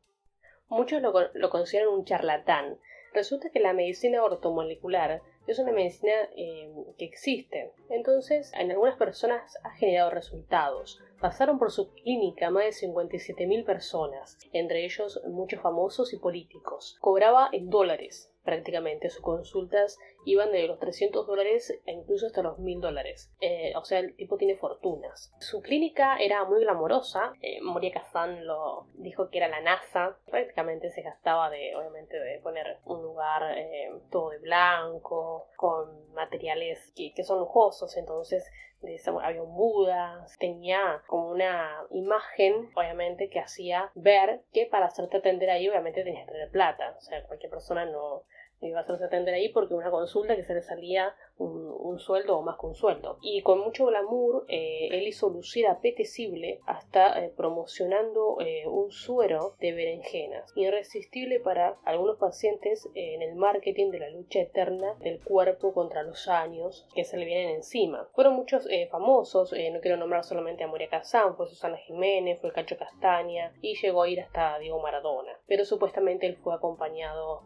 Muchos 0.68 1.02
lo, 1.02 1.12
lo 1.34 1.50
consideran 1.50 1.92
un 1.92 2.04
charlatán. 2.04 2.78
Resulta 3.12 3.50
que 3.50 3.60
la 3.60 3.72
medicina 3.72 4.22
ortomolecular 4.22 5.20
es 5.46 5.58
una 5.58 5.72
medicina 5.72 6.14
que 6.34 7.04
existe. 7.04 7.72
Entonces, 7.90 8.52
en 8.54 8.70
algunas 8.70 8.96
personas 8.96 9.58
ha 9.64 9.70
generado 9.72 10.10
resultados. 10.10 11.02
Pasaron 11.22 11.56
por 11.56 11.70
su 11.70 11.92
clínica 11.92 12.50
más 12.50 12.64
de 12.64 12.88
57.000 12.88 13.64
personas, 13.64 14.36
entre 14.52 14.84
ellos 14.84 15.22
muchos 15.28 15.62
famosos 15.62 16.12
y 16.12 16.18
políticos. 16.18 16.96
Cobraba 17.00 17.48
en 17.52 17.70
dólares, 17.70 18.31
prácticamente. 18.44 19.10
Sus 19.10 19.22
consultas 19.22 19.98
iban 20.24 20.52
de 20.52 20.66
los 20.66 20.78
300 20.78 21.26
dólares 21.26 21.80
e 21.86 21.92
incluso 21.92 22.26
hasta 22.26 22.42
los 22.42 22.58
1000 22.58 22.80
dólares. 22.80 23.32
Eh, 23.40 23.72
o 23.76 23.84
sea, 23.84 23.98
el 23.98 24.14
tipo 24.16 24.36
tiene 24.36 24.56
fortunas. 24.56 25.32
Su 25.40 25.60
clínica 25.62 26.16
era 26.18 26.44
muy 26.44 26.60
glamorosa. 26.60 27.32
Eh, 27.40 27.60
Moria 27.62 27.92
Kazan 27.92 28.46
lo 28.46 28.86
dijo 28.94 29.30
que 29.30 29.38
era 29.38 29.48
la 29.48 29.60
NASA. 29.60 30.16
Prácticamente 30.30 30.90
se 30.90 31.02
gastaba 31.02 31.50
de, 31.50 31.74
obviamente, 31.76 32.18
de 32.18 32.38
poner 32.40 32.78
un 32.84 33.02
lugar 33.02 33.58
eh, 33.58 33.90
todo 34.10 34.30
de 34.30 34.38
blanco, 34.38 35.48
con 35.56 36.12
materiales 36.12 36.92
que, 36.94 37.12
que 37.14 37.24
son 37.24 37.38
lujosos. 37.38 37.96
Entonces 37.96 38.50
de 38.82 39.00
había 39.22 39.42
un 39.42 39.54
Buda, 39.54 40.26
tenía 40.38 41.02
como 41.06 41.30
una 41.30 41.86
imagen, 41.90 42.70
obviamente, 42.74 43.28
que 43.28 43.38
hacía 43.38 43.90
ver 43.94 44.42
que 44.52 44.66
para 44.66 44.86
hacerte 44.86 45.18
atender 45.18 45.50
ahí, 45.50 45.68
obviamente 45.68 46.02
tenías 46.02 46.26
que 46.26 46.32
tener 46.32 46.50
plata. 46.50 46.94
O 46.98 47.00
sea, 47.00 47.22
cualquier 47.26 47.50
persona 47.50 47.84
no, 47.84 48.24
iba 48.62 48.78
a 48.78 48.82
hacerse 48.82 49.04
atender 49.04 49.34
ahí 49.34 49.48
porque 49.48 49.74
una 49.74 49.90
consulta 49.90 50.36
que 50.36 50.44
se 50.44 50.54
le 50.54 50.62
salía 50.62 51.14
un, 51.38 51.98
sueldo 51.98 52.38
o 52.38 52.42
más 52.42 52.58
que 52.58 52.66
un 52.66 52.74
sueldo. 52.74 53.18
Y 53.20 53.42
con 53.42 53.60
mucho 53.60 53.86
glamour, 53.86 54.44
eh, 54.48 54.88
él 54.92 55.06
hizo 55.06 55.28
lucir 55.28 55.66
apetecible 55.66 56.60
hasta 56.66 57.22
eh, 57.22 57.32
promocionando 57.36 58.38
eh, 58.40 58.66
un 58.66 58.90
suero 58.90 59.56
de 59.60 59.72
berenjenas, 59.72 60.50
irresistible 60.56 61.38
para 61.40 61.76
algunos 61.84 62.16
pacientes 62.16 62.88
en 62.94 63.22
el 63.22 63.34
marketing 63.34 63.90
de 63.90 63.98
la 63.98 64.10
lucha 64.10 64.40
eterna 64.40 64.94
del 65.00 65.22
cuerpo 65.22 65.74
contra 65.74 66.02
los 66.02 66.28
años 66.28 66.86
que 66.94 67.04
se 67.04 67.16
le 67.16 67.26
vienen 67.26 67.56
encima. 67.56 68.08
Fueron 68.14 68.34
muchos 68.34 68.68
famosos, 68.90 69.52
no 69.52 69.80
quiero 69.80 69.96
nombrar 69.96 70.24
solamente 70.24 70.64
a 70.64 70.66
Moria 70.66 70.88
Kazan, 70.88 71.36
fue 71.36 71.46
Susana 71.46 71.76
Jiménez, 71.76 72.40
fue 72.40 72.52
Cacho 72.52 72.76
Castaña 72.78 73.52
y 73.60 73.76
llegó 73.76 74.02
a 74.02 74.08
ir 74.08 74.20
hasta 74.20 74.58
Diego 74.58 74.80
Maradona. 74.80 75.38
Pero 75.46 75.64
supuestamente 75.64 76.26
él 76.26 76.36
fue 76.36 76.54
acompañado 76.54 77.42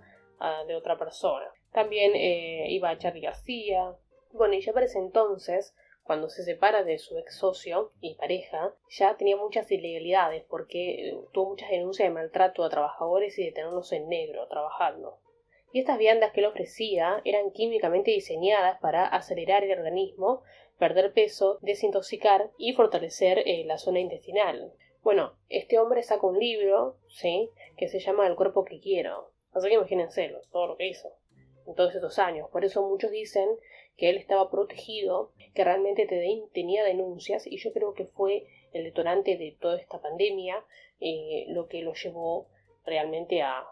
de 0.67 0.75
otra 0.75 0.99
persona. 0.99 1.51
También 1.73 2.13
eh, 2.15 2.67
iba 2.71 2.91
a 2.91 2.99
Charlie 2.99 3.21
García. 3.21 3.95
Bueno, 4.33 4.55
y 4.55 4.61
ya 4.61 4.73
para 4.73 4.87
ese 4.87 4.99
entonces, 4.99 5.75
cuando 6.05 6.29
se 6.29 6.45
separa 6.45 6.85
de 6.85 6.99
su 6.99 7.19
ex 7.19 7.37
socio 7.37 7.93
y 8.01 8.15
pareja, 8.15 8.75
ya 8.89 9.17
tenía 9.17 9.37
muchas 9.37 9.71
ilegalidades 9.71 10.45
porque 10.49 11.09
eh, 11.09 11.19
tuvo 11.33 11.51
muchas 11.51 11.71
denuncias 11.71 12.09
de 12.09 12.15
maltrato 12.15 12.65
a 12.65 12.71
trabajadores 12.71 13.39
y 13.39 13.45
de 13.45 13.53
tenerlos 13.53 13.93
en 13.93 14.09
negro 14.09 14.47
trabajando. 14.49 15.19
Y 15.73 15.81
estas 15.81 15.99
viandas 15.99 16.33
que 16.33 16.41
él 16.41 16.47
ofrecía 16.47 17.21
eran 17.25 17.51
químicamente 17.51 18.11
diseñadas 18.11 18.79
para 18.81 19.07
acelerar 19.07 19.65
el 19.65 19.79
organismo, 19.79 20.43
perder 20.79 21.13
peso, 21.13 21.59
desintoxicar 21.61 22.51
y 22.57 22.73
fortalecer 22.73 23.43
eh, 23.45 23.65
la 23.67 23.77
zona 23.79 24.01
intestinal. 24.01 24.73
Bueno, 25.03 25.37
este 25.49 25.79
hombre 25.79 26.03
saca 26.03 26.27
un 26.27 26.39
libro, 26.39 26.97
¿sí? 27.09 27.51
que 27.77 27.89
se 27.89 28.01
llama 28.01 28.27
El 28.27 28.37
cuerpo 28.37 28.65
que 28.65 28.81
quiero, 28.81 29.31
Así 29.57 29.69
que 29.69 29.75
imagínense 29.75 30.35
todo 30.53 30.67
lo 30.67 30.77
que 30.77 30.87
hizo 30.87 31.11
en 31.67 31.75
todos 31.75 31.95
estos 31.95 32.19
años. 32.19 32.51
Por 32.51 32.67
eso 32.67 32.87
muchos 32.87 33.11
dicen 33.11 33.49
que 33.97 34.11
él 34.11 34.19
estaba 34.19 34.51
protegido, 34.51 35.33
que 35.55 35.65
realmente 35.65 36.07
tenía 36.53 36.85
denuncias 36.85 37.47
y 37.47 37.57
yo 37.57 37.73
creo 37.73 37.95
que 37.95 38.05
fue 38.05 38.47
el 38.75 38.85
detonante 38.85 39.39
de 39.39 39.57
toda 39.59 39.81
esta 39.81 40.03
pandemia 40.03 40.63
eh, 41.01 41.47
lo 41.49 41.69
que 41.69 41.81
lo 41.81 41.95
llevó 41.95 42.49
realmente 42.85 43.41
a, 43.41 43.65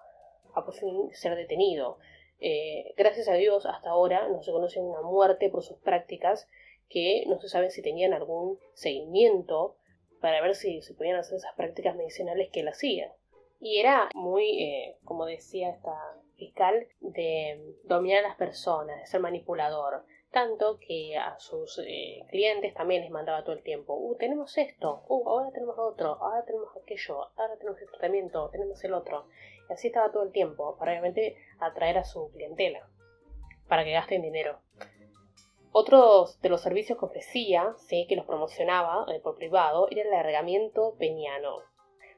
a 0.55 0.65
por 0.65 0.73
fin 0.73 1.11
ser 1.13 1.37
detenido. 1.37 1.99
Eh, 2.41 2.95
gracias 2.97 3.29
a 3.29 3.35
Dios 3.35 3.67
hasta 3.67 3.91
ahora 3.91 4.27
no 4.29 4.43
se 4.43 4.53
conoce 4.53 4.81
una 4.81 5.03
muerte 5.03 5.51
por 5.51 5.63
sus 5.63 5.77
prácticas 5.81 6.49
que 6.89 7.25
no 7.27 7.39
se 7.39 7.51
sabe 7.51 7.71
si 7.71 7.83
tenían 7.83 8.15
algún 8.15 8.59
seguimiento 8.73 9.77
para 10.23 10.41
ver 10.41 10.55
si 10.55 10.81
se 10.81 10.95
podían 10.95 11.17
hacer 11.17 11.37
esas 11.37 11.55
prácticas 11.55 11.95
medicinales 11.95 12.49
que 12.51 12.61
él 12.61 12.69
hacía 12.69 13.15
y 13.65 13.81
era 13.81 14.11
muy, 14.15 14.63
eh, 14.63 14.99
como 15.05 15.25
decía 15.25 15.71
esta 15.71 15.99
fiscal, 16.37 16.87
de 17.01 17.75
dominar 17.85 18.23
a 18.23 18.29
las 18.29 18.37
personas, 18.37 19.01
de 19.01 19.07
ser 19.07 19.23
manipulador. 19.23 20.05
Tanto 20.31 20.79
que 20.79 21.17
a 21.17 21.39
sus 21.41 21.79
eh, 21.79 22.27
clientes 22.29 22.75
también 22.75 23.01
les 23.01 23.11
mandaba 23.11 23.43
todo 23.43 23.55
el 23.55 23.63
tiempo, 23.63 23.95
uh, 23.95 24.17
tenemos 24.17 24.59
esto, 24.59 25.05
uh, 25.09 25.29
ahora 25.31 25.51
tenemos 25.51 25.79
otro, 25.79 26.19
ahora 26.21 26.45
tenemos 26.45 26.77
aquello, 26.77 27.31
ahora 27.37 27.57
tenemos 27.57 27.81
el 27.81 27.89
tratamiento, 27.89 28.51
tenemos 28.51 28.85
el 28.85 28.93
otro. 28.93 29.29
Y 29.71 29.73
así 29.73 29.87
estaba 29.87 30.13
todo 30.13 30.25
el 30.25 30.33
tiempo, 30.33 30.77
para 30.77 30.91
obviamente 30.91 31.39
atraer 31.59 31.97
a 31.97 32.05
su 32.05 32.31
clientela, 32.33 32.87
para 33.67 33.85
que 33.85 33.93
gasten 33.93 34.21
dinero. 34.21 34.59
Otros 35.73 36.39
de 36.43 36.51
los 36.51 36.61
servicios 36.61 36.99
que 36.99 37.07
ofrecía, 37.07 37.73
sí, 37.79 38.05
que 38.11 38.17
los 38.17 38.27
promocionaba 38.27 39.07
eh, 39.11 39.21
por 39.21 39.37
privado, 39.37 39.89
era 39.91 40.03
el 40.03 40.13
alargamiento 40.13 40.97
peñano. 40.99 41.74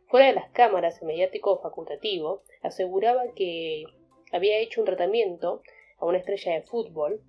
Fuera 0.08 0.26
de 0.26 0.34
las 0.34 0.50
cámaras, 0.50 1.00
el 1.00 1.08
mediático 1.08 1.58
facultativo 1.60 2.42
aseguraba 2.62 3.24
que 3.34 3.84
había 4.32 4.58
hecho 4.58 4.80
un 4.80 4.86
tratamiento 4.86 5.62
a 5.98 6.06
una 6.06 6.18
estrella 6.18 6.52
de 6.52 6.62
fútbol, 6.62 7.20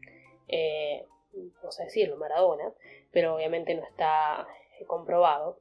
eh, 0.47 1.05
a 1.33 1.83
decirlo, 1.83 2.17
Maradona, 2.17 2.71
pero 3.11 3.35
obviamente 3.35 3.73
no 3.73 3.83
está 3.83 4.47
eh, 4.79 4.85
comprobado, 4.85 5.59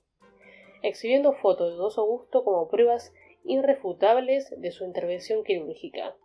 exhibiendo 0.83 1.33
fotos 1.33 1.71
de 1.71 1.77
Dos 1.77 1.97
Augusto 1.99 2.45
como 2.45 2.69
pruebas 2.69 3.15
irrefutables 3.45 4.53
de 4.61 4.71
su 4.71 4.85
intervención 4.85 5.43
quirúrgica. 5.43 6.17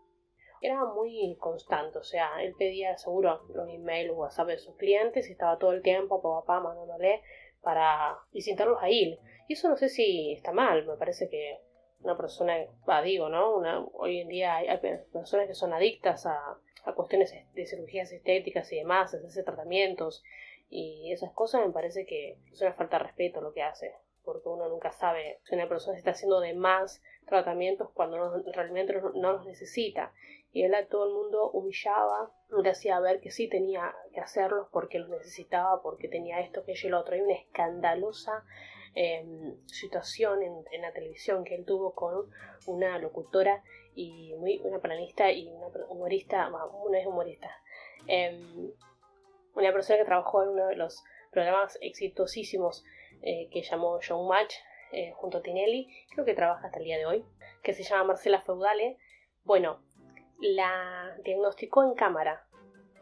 Era 0.62 0.86
muy 0.86 1.36
constante, 1.40 1.98
o 2.00 2.04
sea, 2.04 2.44
él 2.44 2.54
pedía 2.58 2.98
seguro 2.98 3.42
los 3.54 3.70
emails 3.70 4.12
WhatsApp 4.14 4.48
de 4.48 4.58
sus 4.60 4.76
clientes 4.76 5.28
y 5.30 5.32
estaba 5.32 5.58
todo 5.58 5.72
el 5.72 5.82
tiempo 5.82 6.22
papá 6.22 6.60
mandándole 6.60 7.22
para 7.62 8.20
visitarlos 8.32 8.78
a 8.82 8.90
él. 8.90 9.20
Y 9.48 9.54
eso 9.54 9.70
no 9.70 9.78
sé 9.78 9.90
si 9.90 10.34
está 10.34 10.52
mal, 10.52 10.86
me 10.86 10.96
parece 10.96 11.30
que 11.30 11.60
una 12.04 12.18
persona, 12.18 12.56
va, 12.90 13.02
digo, 13.02 13.30
¿no? 13.30 13.56
Una, 13.56 13.86
hoy 13.94 14.22
en 14.22 14.28
día 14.28 14.56
hay, 14.56 14.78
personas 15.12 15.48
que 15.48 15.54
son 15.54 15.74
adictas 15.74 16.26
a, 16.26 16.58
a, 16.86 16.94
cuestiones 16.94 17.34
de 17.54 17.66
cirugías 17.66 18.12
estéticas 18.12 18.72
y 18.72 18.78
demás, 18.78 19.14
hacer 19.14 19.46
tratamientos 19.46 20.24
y 20.70 21.12
esas 21.12 21.32
cosas, 21.34 21.66
me 21.66 21.74
parece 21.74 22.06
que 22.06 22.38
es 22.52 22.62
una 22.62 22.74
falta 22.74 22.98
de 22.98 23.04
respeto 23.04 23.42
lo 23.42 23.54
que 23.54 23.62
hace, 23.62 23.94
porque 24.24 24.48
uno 24.48 24.70
nunca 24.70 24.92
sabe 24.94 25.40
si 25.44 25.56
una 25.56 25.68
persona 25.68 25.98
está 25.98 26.12
haciendo 26.12 26.40
de 26.40 26.54
más 26.54 27.02
tratamientos 27.28 27.90
cuando 27.94 28.42
realmente 28.54 28.94
no 29.16 29.34
los 29.34 29.46
necesita. 29.46 30.14
Y 30.54 30.64
él 30.64 30.74
a 30.74 30.88
todo 30.88 31.08
el 31.08 31.14
mundo 31.14 31.50
humillaba, 31.52 32.32
le 32.50 32.70
hacía 32.70 33.00
ver 33.00 33.22
que 33.22 33.32
sí 33.32 33.48
tenía 33.48 33.94
que 34.14 34.20
hacerlos 34.20 34.68
porque 34.72 35.00
los 35.00 35.10
necesitaba, 35.10 35.82
porque 35.82 36.10
tenía 36.10 36.40
esto, 36.42 36.64
que 36.66 36.74
y 36.74 36.88
el 36.88 36.94
otro. 36.94 37.16
Hay 37.16 37.22
una 37.22 37.36
escandalosa 37.36 38.44
Em, 38.94 39.56
situación 39.68 40.42
en, 40.44 40.82
la 40.82 40.92
televisión 40.92 41.46
que 41.46 41.56
él 41.56 41.64
tuvo 41.64 41.96
con 41.96 42.30
una 42.66 42.98
locutora 43.00 43.64
y 43.96 44.34
muy, 44.36 44.60
una 44.66 44.80
panelista 44.80 45.32
y 45.32 45.48
una 45.48 45.68
humorista, 45.88 46.52
una 46.84 47.00
es 47.00 47.08
humorista, 47.08 47.50
em, 48.08 48.74
una 49.56 49.72
persona 49.72 50.00
que 50.00 50.06
trabajó 50.06 50.44
en 50.44 50.50
uno 50.50 50.68
de 50.68 50.76
los 50.76 51.04
programas 51.32 51.78
exitosísimos 51.82 52.84
eh, 53.22 53.48
que 53.50 53.62
llamó 53.62 54.02
Showmatch 54.02 54.56
eh, 54.92 55.14
junto 55.16 55.38
a 55.38 55.42
Tinelli, 55.42 55.88
creo 56.14 56.26
que 56.26 56.34
trabaja 56.34 56.68
hasta 56.68 56.80
el 56.80 56.86
día 56.86 56.98
de 56.98 57.06
hoy, 57.06 57.26
que 57.64 57.74
se 57.74 57.84
llama 57.84 58.04
Marcela 58.04 58.42
Feudale. 58.42 58.98
Bueno, 59.46 59.82
la 60.42 61.16
diagnosticó 61.24 61.84
en 61.84 61.94
cámara. 61.94 62.46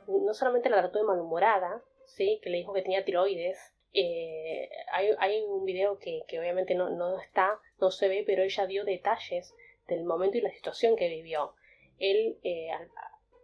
No 0.08 0.34
solamente 0.36 0.69
la 0.69 0.77
trató 0.77 1.00
de 1.00 1.05
malhumorada, 1.05 1.81
¿sí? 2.05 2.39
que 2.43 2.51
le 2.51 2.58
dijo 2.58 2.74
que 2.74 2.84
tenía 2.84 3.05
tiroides, 3.05 3.74
eh, 3.93 4.69
hay, 4.91 5.41
un 5.41 5.65
video 5.65 5.98
que, 5.98 6.24
obviamente 6.39 6.75
no, 6.75 6.89
no, 6.89 7.19
está, 7.19 7.60
no 7.79 7.91
se 7.91 8.08
ve, 8.08 8.24
pero 8.25 8.43
ella 8.43 8.65
dio 8.67 8.84
detalles 8.84 9.55
del 9.88 10.03
momento 10.03 10.38
y 10.38 10.41
la 10.41 10.51
situación 10.51 10.96
que 10.96 11.10
vivió. 11.10 11.53
Él 11.98 12.38
eh, 12.43 12.69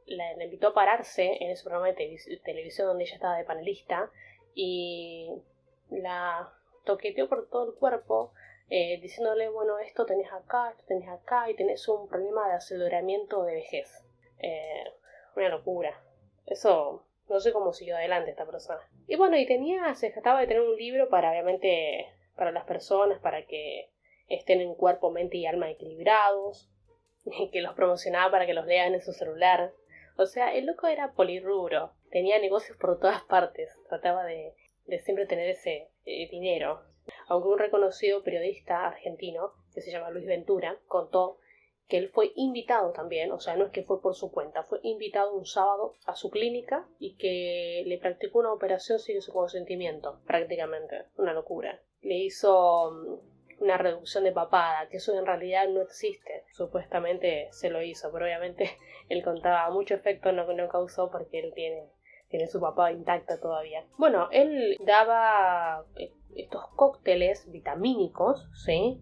la, 0.05 0.43
invitó 0.43 0.69
a 0.69 0.73
pararse 0.73 1.37
en 1.41 1.51
ese 1.51 1.63
programa 1.63 1.87
de 1.87 2.19
televisión 2.43 2.87
donde 2.87 3.03
ella 3.03 3.15
estaba 3.15 3.37
de 3.37 3.43
panelista 3.43 4.11
y 4.53 5.29
la 5.89 6.53
toqueteó 6.85 7.27
por 7.27 7.49
todo 7.49 7.71
el 7.71 7.75
cuerpo 7.75 8.31
eh, 8.69 8.99
diciéndole, 9.01 9.49
bueno, 9.49 9.77
esto 9.79 10.05
tenés 10.05 10.31
acá, 10.31 10.71
esto 10.71 10.83
tenés 10.87 11.09
acá 11.09 11.49
y 11.49 11.55
tenés 11.55 11.87
un 11.87 12.07
problema 12.07 12.47
de 12.47 12.55
aceleramiento 12.55 13.43
de 13.43 13.55
vejez. 13.55 14.03
Eh, 14.39 14.83
una 15.35 15.49
locura. 15.49 16.01
Eso 16.45 17.05
no 17.29 17.39
sé 17.39 17.51
cómo 17.51 17.73
siguió 17.73 17.95
adelante 17.95 18.31
esta 18.31 18.45
persona. 18.45 18.81
Y 19.07 19.15
bueno, 19.15 19.37
y 19.37 19.45
tenía, 19.45 19.93
se 19.95 20.11
trataba 20.11 20.41
de 20.41 20.47
tener 20.47 20.61
un 20.61 20.75
libro 20.75 21.09
para, 21.09 21.31
obviamente, 21.31 22.07
para 22.35 22.51
las 22.51 22.65
personas, 22.65 23.19
para 23.19 23.45
que 23.45 23.89
estén 24.27 24.61
en 24.61 24.75
cuerpo, 24.75 25.11
mente 25.11 25.37
y 25.37 25.45
alma 25.45 25.69
equilibrados, 25.69 26.69
que 27.51 27.61
los 27.61 27.73
promocionaba 27.73 28.31
para 28.31 28.45
que 28.45 28.53
los 28.53 28.65
lean 28.65 28.93
en 28.93 29.01
su 29.01 29.13
celular. 29.13 29.71
O 30.17 30.25
sea, 30.25 30.53
el 30.53 30.65
loco 30.65 30.87
era 30.87 31.13
polirrubro, 31.13 31.91
tenía 32.09 32.39
negocios 32.39 32.77
por 32.77 32.99
todas 32.99 33.23
partes, 33.23 33.69
trataba 33.89 34.23
de, 34.23 34.53
de 34.85 34.99
siempre 34.99 35.25
tener 35.25 35.49
ese 35.49 35.89
eh, 36.05 36.29
dinero. 36.29 36.81
Aunque 37.27 37.49
un 37.49 37.59
reconocido 37.59 38.23
periodista 38.23 38.87
argentino, 38.87 39.51
que 39.73 39.81
se 39.81 39.91
llama 39.91 40.09
Luis 40.09 40.25
Ventura, 40.25 40.77
contó 40.87 41.37
que 41.87 41.97
él 41.97 42.09
fue 42.09 42.31
invitado 42.35 42.91
también, 42.91 43.31
o 43.31 43.39
sea, 43.39 43.55
no 43.55 43.65
es 43.65 43.71
que 43.71 43.83
fue 43.83 44.01
por 44.01 44.15
su 44.15 44.31
cuenta, 44.31 44.63
fue 44.63 44.79
invitado 44.81 45.33
un 45.33 45.45
sábado 45.45 45.93
a 46.05 46.15
su 46.15 46.31
clínica 46.31 46.87
y 46.99 47.15
que 47.15 47.83
le 47.85 47.99
practicó 47.99 48.39
una 48.39 48.53
operación 48.53 48.99
sin 48.99 49.21
su 49.21 49.31
consentimiento, 49.31 50.19
prácticamente, 50.25 51.05
una 51.17 51.33
locura. 51.33 51.79
Le 52.01 52.15
hizo 52.15 52.91
mm, 52.91 53.63
una 53.63 53.77
reducción 53.77 54.23
de 54.23 54.31
papada, 54.31 54.89
que 54.89 54.97
eso 54.97 55.17
en 55.17 55.25
realidad 55.25 55.67
no 55.69 55.81
existe. 55.81 56.43
Supuestamente 56.53 57.49
se 57.51 57.69
lo 57.69 57.81
hizo, 57.83 58.11
pero 58.11 58.25
obviamente 58.25 58.71
él 59.09 59.23
contaba 59.23 59.69
mucho 59.69 59.93
efecto 59.93 60.31
no, 60.31 60.51
no 60.53 60.67
causó 60.69 61.11
porque 61.11 61.39
él 61.39 61.53
tiene, 61.53 61.87
tiene 62.29 62.47
su 62.47 62.59
papada 62.59 62.91
intacta 62.91 63.39
todavía. 63.39 63.85
Bueno, 63.97 64.27
él 64.31 64.75
daba 64.83 65.85
eh, 65.97 66.11
estos 66.35 66.65
cócteles 66.75 67.49
vitamínicos, 67.51 68.49
¿sí? 68.65 68.99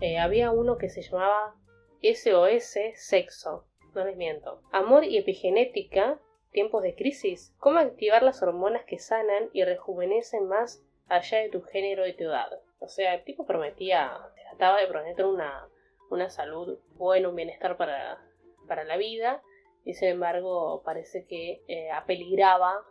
Eh, 0.00 0.18
había 0.18 0.50
uno 0.50 0.76
que 0.76 0.90
se 0.90 1.02
llamaba 1.02 1.56
SOS 2.02 2.78
Sexo. 2.94 3.66
No 3.94 4.04
les 4.04 4.16
miento. 4.16 4.62
Amor 4.72 5.04
y 5.04 5.18
epigenética. 5.18 6.20
Tiempos 6.52 6.82
de 6.82 6.94
crisis. 6.94 7.54
Cómo 7.58 7.78
activar 7.78 8.22
las 8.22 8.42
hormonas 8.42 8.84
que 8.84 8.98
sanan 8.98 9.50
y 9.52 9.64
rejuvenecen 9.64 10.46
más 10.46 10.82
allá 11.08 11.38
de 11.38 11.50
tu 11.50 11.62
género 11.62 12.06
y 12.06 12.16
tu 12.16 12.24
edad. 12.24 12.50
O 12.80 12.88
sea, 12.88 13.14
el 13.14 13.24
tipo 13.24 13.44
prometía, 13.46 14.16
trataba 14.48 14.80
de 14.80 14.86
prometer 14.86 15.26
una, 15.26 15.68
una 16.10 16.30
salud 16.30 16.78
buena, 16.94 17.28
un 17.28 17.36
bienestar 17.36 17.76
para, 17.76 18.18
para 18.66 18.84
la 18.84 18.96
vida. 18.96 19.42
Y 19.84 19.94
sin 19.94 20.08
embargo, 20.08 20.82
parece 20.84 21.26
que 21.26 21.62
eh, 21.66 21.90
apeligraba 21.90 22.84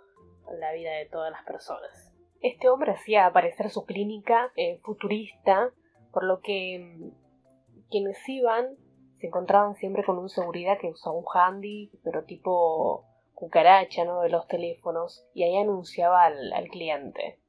la 0.60 0.74
vida 0.74 0.92
de 0.92 1.06
todas 1.06 1.32
las 1.32 1.44
personas. 1.46 2.12
Este 2.42 2.70
hombre 2.70 2.92
hacía 2.92 3.26
aparecer 3.26 3.70
su 3.70 3.86
clínica 3.86 4.52
eh, 4.56 4.80
futurista, 4.84 5.72
por 6.12 6.24
lo 6.24 6.40
que 6.42 6.80
mm, 6.80 7.90
quienes 7.90 8.18
iban 8.30 8.78
se 9.20 9.28
encontraban 9.28 9.76
siempre 9.76 10.04
con 10.04 10.18
un 10.18 10.30
seguridad 10.30 10.78
que 10.80 10.90
usaba 10.90 11.16
un 11.16 11.26
handy, 11.34 11.92
pero 12.04 12.24
tipo 12.24 13.06
cucaracha, 13.34 14.04
¿no? 14.04 14.22
De 14.22 14.30
los 14.30 14.48
teléfonos, 14.48 15.28
y 15.34 15.44
ahí 15.44 15.58
anunciaba 15.58 16.26
al, 16.26 16.68
cliente. 16.70 17.40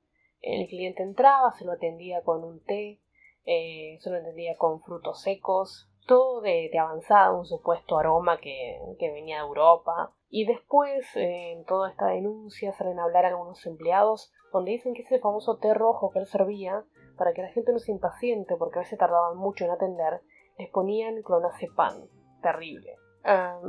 El 0.41 0.69
cliente 0.69 1.03
entraba, 1.03 1.53
se 1.53 1.65
lo 1.65 1.73
atendía 1.73 2.23
con 2.23 2.45
un 2.45 2.63
té, 2.63 3.01
eh, 3.45 3.97
se 4.01 4.11
lo 4.11 4.19
atendía 4.19 4.57
con 4.57 4.83
frutos 4.83 5.23
secos, 5.23 5.91
todo 6.07 6.41
de, 6.41 6.71
avanzado, 6.79 7.39
un 7.39 7.47
supuesto 7.47 7.99
aroma 7.99 8.39
que, 8.41 8.79
venía 8.99 9.37
de 9.37 9.47
Europa. 9.47 10.15
Y 10.31 10.47
después, 10.47 11.05
eh, 11.17 11.53
en 11.53 11.65
toda 11.65 11.91
esta 11.91 12.09
denuncia, 12.09 12.73
salen 12.73 12.99
a 12.99 13.05
hablar 13.05 13.25
algunos 13.25 13.65
empleados, 13.67 14.33
donde 14.53 14.73
dicen 14.73 14.95
que 14.95 15.03
ese 15.03 15.21
famoso 15.21 15.59
té 15.59 15.73
rojo 15.75 16.11
que 16.11 16.19
él 16.19 16.27
servía, 16.27 16.85
para 17.17 17.33
que 17.33 17.43
la 17.43 17.53
gente 17.53 17.73
no 17.73 17.79
se 17.79 17.93
impaciente, 17.93 18.57
porque 18.57 18.79
a 18.79 18.83
veces 18.83 18.99
tardaban 18.99 19.37
mucho 19.37 19.65
en 19.65 19.71
atender, 19.71 20.21
les 20.59 20.69
ponían 20.71 21.23
clonazepam. 21.23 22.09
Terrible. 22.43 22.97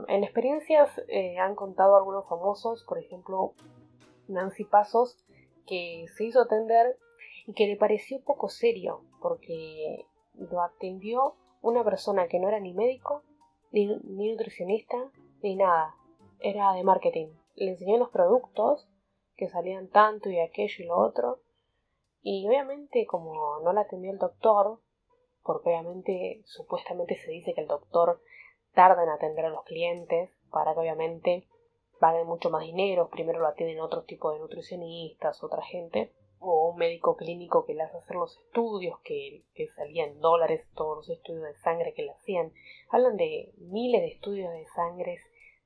en 0.08 0.24
experiencias 0.24 1.01
eh, 1.08 1.38
han 1.39 1.55
contado 1.55 1.96
algunos 1.96 2.27
famosos, 2.27 2.84
por 2.88 3.00
ejemplo, 3.00 3.53
Nancy 4.27 4.63
Pasos, 4.63 5.17
que 5.65 6.05
se 6.15 6.25
hizo 6.25 6.41
atender 6.41 6.98
y 7.48 7.53
que 7.53 7.67
le 7.67 7.75
pareció 7.75 8.22
poco 8.24 8.50
serio, 8.50 9.01
porque 9.22 10.05
lo 10.36 10.62
atendió 10.62 11.36
una 11.62 11.84
persona 11.84 12.27
que 12.27 12.39
no 12.39 12.48
era 12.48 12.60
ni 12.60 12.74
médico, 12.74 13.24
ni, 13.72 13.88
ni 14.03 14.31
nutricionista, 14.31 14.98
ni 15.41 15.55
nada. 15.55 15.96
Era 16.39 16.74
de 16.74 16.84
marketing. 16.84 17.29
Le 17.55 17.72
enseñó 17.72 17.98
los 17.98 18.10
productos 18.10 18.88
que 19.36 19.50
salían 19.50 19.89
tanto 19.89 20.29
y 20.29 20.39
aquello 20.39 20.84
y 20.84 20.88
lo 20.88 20.98
otro. 20.98 21.39
Y 22.22 22.48
obviamente 22.48 23.05
como 23.05 23.60
no 23.62 23.74
la 23.74 23.81
atendió 23.81 24.12
el 24.12 24.19
doctor, 24.19 24.79
porque 25.49 25.69
obviamente 25.69 26.43
supuestamente 26.45 27.15
se 27.15 27.31
dice 27.31 27.55
que 27.55 27.61
el 27.61 27.67
doctor 27.67 28.21
tarda 28.75 29.01
en 29.01 29.09
atender 29.09 29.45
a 29.45 29.49
los 29.49 29.63
clientes 29.63 30.29
para 30.51 30.75
que 30.75 30.79
obviamente 30.81 31.47
paguen 31.99 32.27
mucho 32.27 32.51
más 32.51 32.61
dinero, 32.61 33.09
primero 33.09 33.39
lo 33.39 33.47
atienden 33.47 33.79
otro 33.79 34.03
tipo 34.03 34.31
de 34.31 34.37
nutricionistas, 34.37 35.43
otra 35.43 35.63
gente, 35.63 36.13
o 36.37 36.69
un 36.69 36.77
médico 36.77 37.15
clínico 37.15 37.65
que 37.65 37.73
le 37.73 37.81
hace 37.81 37.97
hacer 37.97 38.15
los 38.15 38.37
estudios, 38.37 38.99
que, 38.99 39.41
que 39.55 39.69
salían 39.69 40.19
dólares 40.19 40.69
todos 40.75 40.97
los 40.97 41.09
estudios 41.09 41.45
de 41.45 41.55
sangre 41.55 41.95
que 41.95 42.03
le 42.03 42.12
hacían. 42.12 42.53
Hablan 42.91 43.17
de 43.17 43.51
miles 43.57 44.01
de 44.01 44.09
estudios 44.09 44.53
de 44.53 44.67
sangre, 44.75 45.17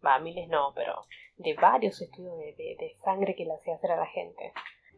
va, 0.06 0.17
miles 0.19 0.48
no, 0.48 0.72
pero 0.74 1.04
de 1.36 1.56
varios 1.56 2.02
estudios 2.02 2.38
de, 2.38 2.54
de 2.56 2.96
sangre 3.04 3.36
que 3.36 3.43
le 3.43 3.56
hacía 3.56 3.76
hacer 3.76 3.91
a 3.91 3.98
la 3.98 4.08
gente. 4.08 4.54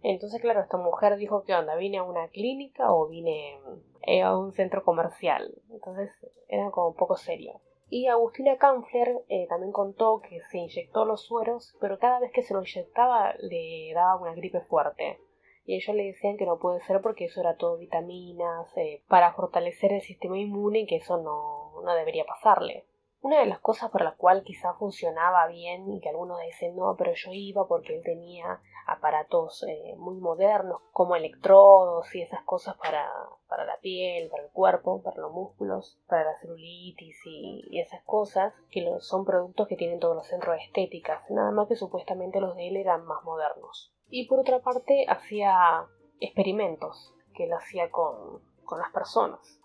Entonces, 0.07 0.39
claro, 0.39 0.61
esta 0.61 0.77
mujer 0.77 1.17
dijo, 1.17 1.43
¿qué 1.45 1.55
onda? 1.55 1.75
¿Vine 1.75 1.97
a 1.97 2.03
una 2.03 2.27
clínica 2.27 2.93
o 2.93 3.07
vine 3.07 3.59
eh, 4.03 4.21
a 4.21 4.37
un 4.37 4.53
centro 4.53 4.83
comercial? 4.83 5.55
Entonces, 5.71 6.11
era 6.47 6.69
como 6.69 6.89
un 6.89 6.95
poco 6.95 7.17
serio. 7.17 7.59
Y 7.89 8.05
Agustina 8.05 8.55
Kampfler 8.59 9.23
eh, 9.29 9.47
también 9.49 9.71
contó 9.71 10.21
que 10.21 10.41
se 10.51 10.59
inyectó 10.59 11.05
los 11.05 11.21
sueros, 11.23 11.75
pero 11.81 11.97
cada 11.97 12.19
vez 12.19 12.31
que 12.31 12.43
se 12.43 12.53
lo 12.53 12.59
inyectaba 12.59 13.33
le 13.39 13.93
daba 13.95 14.21
una 14.21 14.35
gripe 14.35 14.61
fuerte. 14.61 15.17
Y 15.65 15.75
ellos 15.77 15.95
le 15.95 16.03
decían 16.03 16.37
que 16.37 16.45
no 16.45 16.59
puede 16.59 16.81
ser 16.81 17.01
porque 17.01 17.25
eso 17.25 17.41
era 17.41 17.57
todo 17.57 17.77
vitaminas, 17.77 18.77
eh, 18.77 19.01
para 19.07 19.33
fortalecer 19.33 19.91
el 19.91 20.01
sistema 20.01 20.37
inmune 20.37 20.81
y 20.81 20.85
que 20.85 20.97
eso 20.97 21.17
no, 21.17 21.81
no 21.81 21.95
debería 21.95 22.25
pasarle. 22.25 22.85
Una 23.25 23.39
de 23.39 23.47
las 23.47 23.59
cosas 23.59 23.89
por 23.89 24.03
la 24.03 24.11
cual 24.11 24.43
quizá 24.43 24.75
funcionaba 24.75 25.47
bien 25.47 25.91
y 25.91 25.99
que 25.99 26.09
algunos 26.09 26.39
dicen 26.41 26.75
no, 26.75 26.95
pero 26.95 27.11
yo 27.15 27.31
iba 27.33 27.67
porque 27.67 27.95
él 27.95 28.03
tenía 28.03 28.61
aparatos 28.85 29.65
eh, 29.67 29.95
muy 29.97 30.17
modernos 30.17 30.83
como 30.91 31.15
electrodos 31.15 32.13
y 32.13 32.21
esas 32.21 32.43
cosas 32.43 32.77
para, 32.77 33.09
para, 33.47 33.65
la 33.65 33.79
piel, 33.79 34.29
para 34.29 34.43
el 34.43 34.51
cuerpo, 34.51 35.01
para 35.01 35.21
los 35.21 35.31
músculos, 35.31 35.99
para 36.07 36.23
la 36.23 36.37
celulitis 36.37 37.17
y, 37.25 37.79
esas 37.79 38.03
cosas, 38.03 38.53
que 38.69 38.87
son 38.99 39.25
productos 39.25 39.67
que 39.67 39.75
tienen 39.75 39.99
todos 39.99 40.15
los 40.15 40.27
centros 40.27 40.55
de 40.57 40.61
estéticas, 40.63 41.27
nada 41.31 41.49
más 41.49 41.67
que 41.67 41.75
supuestamente 41.75 42.39
los 42.39 42.55
de 42.55 42.67
él 42.67 42.77
eran 42.77 43.05
más 43.05 43.23
modernos. 43.23 43.91
Y 44.07 44.27
por 44.27 44.41
otra 44.41 44.59
parte 44.59 45.07
hacía 45.09 45.87
experimentos 46.19 47.11
que 47.33 47.45
él 47.45 47.53
hacía 47.53 47.89
con, 47.89 48.43
con 48.65 48.77
las 48.77 48.91
personas. 48.91 49.59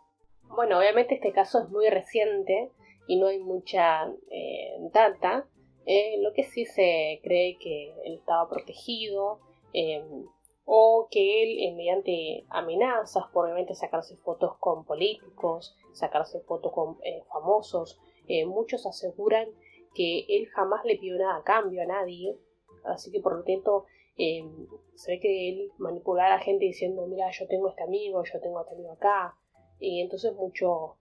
Bueno, 0.44 0.78
obviamente 0.78 1.16
este 1.16 1.32
caso 1.32 1.60
es 1.60 1.68
muy 1.68 1.90
reciente 1.90 2.72
y 3.06 3.16
no 3.18 3.26
hay 3.26 3.38
mucha 3.38 4.12
eh, 4.30 4.76
data, 4.92 5.48
eh, 5.86 6.18
lo 6.20 6.32
que 6.32 6.44
sí 6.44 6.66
se 6.66 7.20
cree 7.22 7.58
que 7.58 7.92
él 8.04 8.14
estaba 8.14 8.48
protegido 8.48 9.40
em, 9.72 10.26
o 10.64 11.08
que 11.10 11.42
él 11.42 11.58
eh, 11.58 11.74
mediante 11.74 12.44
amenazas, 12.48 13.24
probablemente 13.32 13.74
sacarse 13.74 14.16
fotos 14.18 14.56
con 14.58 14.84
políticos, 14.84 15.74
sacarse 15.92 16.40
fotos 16.42 16.72
con 16.72 16.98
eh, 17.02 17.22
famosos, 17.32 17.98
muchos 18.46 18.86
aseguran 18.86 19.48
que 19.92 20.24
él 20.28 20.46
jamás 20.54 20.84
le 20.84 20.96
pidió 20.96 21.18
nada 21.18 21.38
a 21.38 21.42
cambio 21.42 21.82
a 21.82 21.86
nadie, 21.86 22.36
así 22.84 23.10
que 23.10 23.18
por 23.18 23.34
lo 23.34 23.42
tanto 23.42 23.86
em, 24.16 24.68
se 24.94 25.10
ve 25.10 25.18
que 25.18 25.48
él 25.48 25.72
manipulaba 25.78 26.34
a 26.34 26.36
la 26.36 26.44
gente 26.44 26.66
diciendo 26.66 27.04
mira 27.08 27.28
yo 27.32 27.48
tengo 27.48 27.70
este 27.70 27.82
amigo, 27.82 28.22
yo 28.22 28.40
tengo 28.40 28.60
este 28.60 28.74
amigo 28.76 28.92
acá, 28.92 29.36
y 29.80 30.00
entonces 30.00 30.32
muchos 30.36 30.92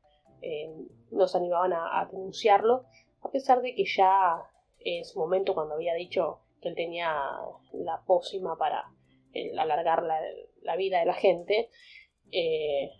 em, 0.42 0.88
nos 1.12 1.36
animaban 1.36 1.74
a 1.74 2.08
denunciarlo, 2.12 2.86
a 3.22 3.32
pesar 3.32 3.62
de 3.62 3.76
que 3.76 3.86
ya 3.86 4.44
en 4.80 5.06
su 5.06 5.20
momento 5.20 5.54
cuando 5.54 5.76
había 5.76 5.94
dicho 5.94 6.40
que 6.62 6.70
él 6.70 6.76
tenía 6.76 7.14
la 7.74 8.02
pócima 8.06 8.58
para 8.58 8.86
eh, 9.34 9.58
alargar 9.58 10.04
la, 10.04 10.76
vida 10.76 11.00
de 11.00 11.06
la 11.06 11.14
gente, 11.14 11.70
eh, 12.32 12.92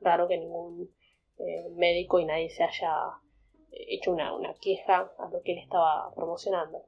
raro 0.00 0.28
que 0.28 0.38
ningún 0.38 0.90
eh, 1.38 1.68
médico 1.70 2.18
y 2.18 2.24
nadie 2.24 2.50
se 2.50 2.64
haya 2.64 2.94
hecho 3.70 4.12
una, 4.12 4.54
queja 4.60 5.12
a 5.18 5.30
lo 5.30 5.42
que 5.42 5.52
él 5.52 5.58
estaba 5.58 6.12
promocionando. 6.14 6.86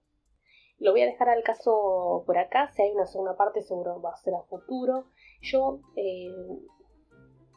Lo 0.78 0.90
voy 0.90 1.02
a 1.02 1.06
dejar 1.06 1.28
al 1.28 1.44
caso 1.44 2.24
por 2.26 2.38
acá, 2.38 2.68
si 2.68 2.82
hay 2.82 2.90
una 2.90 3.06
segunda 3.06 3.36
parte 3.36 3.62
seguro 3.62 4.00
va 4.00 4.10
a 4.10 4.16
ser 4.16 4.34
a 4.34 4.42
futuro. 4.42 5.06
Yo 5.40 5.80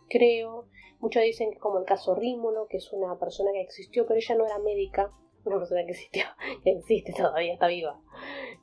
creo, 0.10 0.68
muchos 1.00 1.24
dicen 1.24 1.52
que 1.52 1.60
como 1.60 1.80
el 1.80 1.86
caso 1.86 2.16
Rímolo, 2.16 2.68
que 2.68 2.78
es 2.78 2.92
una 2.94 3.18
persona 3.20 3.52
que 3.54 3.62
existió, 3.62 4.06
pero 4.06 4.20
ella 4.20 4.36
no 4.36 4.46
era 4.46 4.60
médica, 4.60 5.12
una 5.46 5.58
persona 5.58 5.86
que 5.86 5.92
existió, 5.92 6.24
que 6.64 6.72
existe 6.72 7.14
todavía, 7.14 7.54
está 7.54 7.68
viva. 7.68 8.00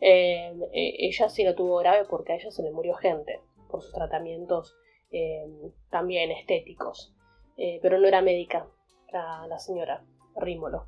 Eh, 0.01 0.53
eh, 0.73 0.95
ella 0.99 1.29
sí 1.29 1.45
lo 1.45 1.55
tuvo 1.55 1.77
grave 1.77 2.07
porque 2.09 2.33
a 2.33 2.37
ella 2.37 2.51
se 2.51 2.63
le 2.63 2.73
murió 2.73 2.95
gente 2.95 3.41
por 3.71 3.83
sus 3.83 3.93
tratamientos 3.93 4.77
eh, 5.11 5.47
también 5.91 6.31
estéticos. 6.31 7.15
pero 7.57 7.99
no 7.99 8.09
era 8.09 8.23
médica, 8.23 8.69
la, 9.13 9.47
la 9.47 9.59
señora 9.59 10.05
Rímolo. 10.37 10.87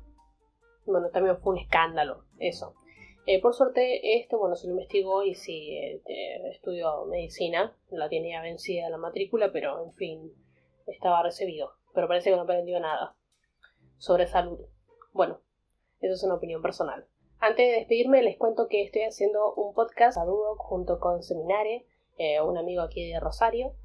Bueno, 0.85 1.09
también 1.09 1.37
fue 1.37 1.53
un 1.53 1.59
escándalo, 1.59 2.25
eso. 2.37 2.75
por 3.41 3.53
suerte, 3.55 4.19
esto, 4.19 4.37
bueno, 4.37 4.55
se 4.55 4.67
lo 4.67 4.73
investigó 4.73 5.23
y 5.23 5.33
sí, 5.33 5.79
estudió 6.51 7.05
medicina, 7.05 7.75
la 7.89 8.07
tenía 8.07 8.41
vencida 8.41 8.89
la 8.89 8.97
matrícula, 8.97 9.51
pero 9.51 9.83
en 9.83 9.93
fin, 9.93 10.31
estaba 10.87 11.23
recibido. 11.23 11.73
Pero 11.93 12.07
parece 12.07 12.29
que 12.29 12.35
no 12.35 12.43
aprendió 12.43 12.79
nada 12.79 13.15
sobre 13.97 14.27
salud. 14.27 14.59
Bueno, 15.13 15.41
eso 15.99 16.13
es 16.13 16.23
una 16.23 16.35
opinión 16.35 16.61
personal. 16.61 17.07
Antes 17.39 17.67
de 17.67 17.77
despedirme, 17.77 18.23
les 18.23 18.37
cuento 18.37 18.67
que 18.67 18.83
estoy 18.83 19.03
haciendo 19.03 19.53
un 19.53 19.73
podcast 19.73 20.17
a 20.17 20.25
dúo 20.25 20.55
junto 20.57 20.99
con 20.99 21.21
Seminare, 21.21 21.85
eh, 22.17 22.41
un 22.41 22.57
amigo 22.57 22.81
aquí 22.81 23.11
de 23.11 23.19
Rosario. 23.19 23.75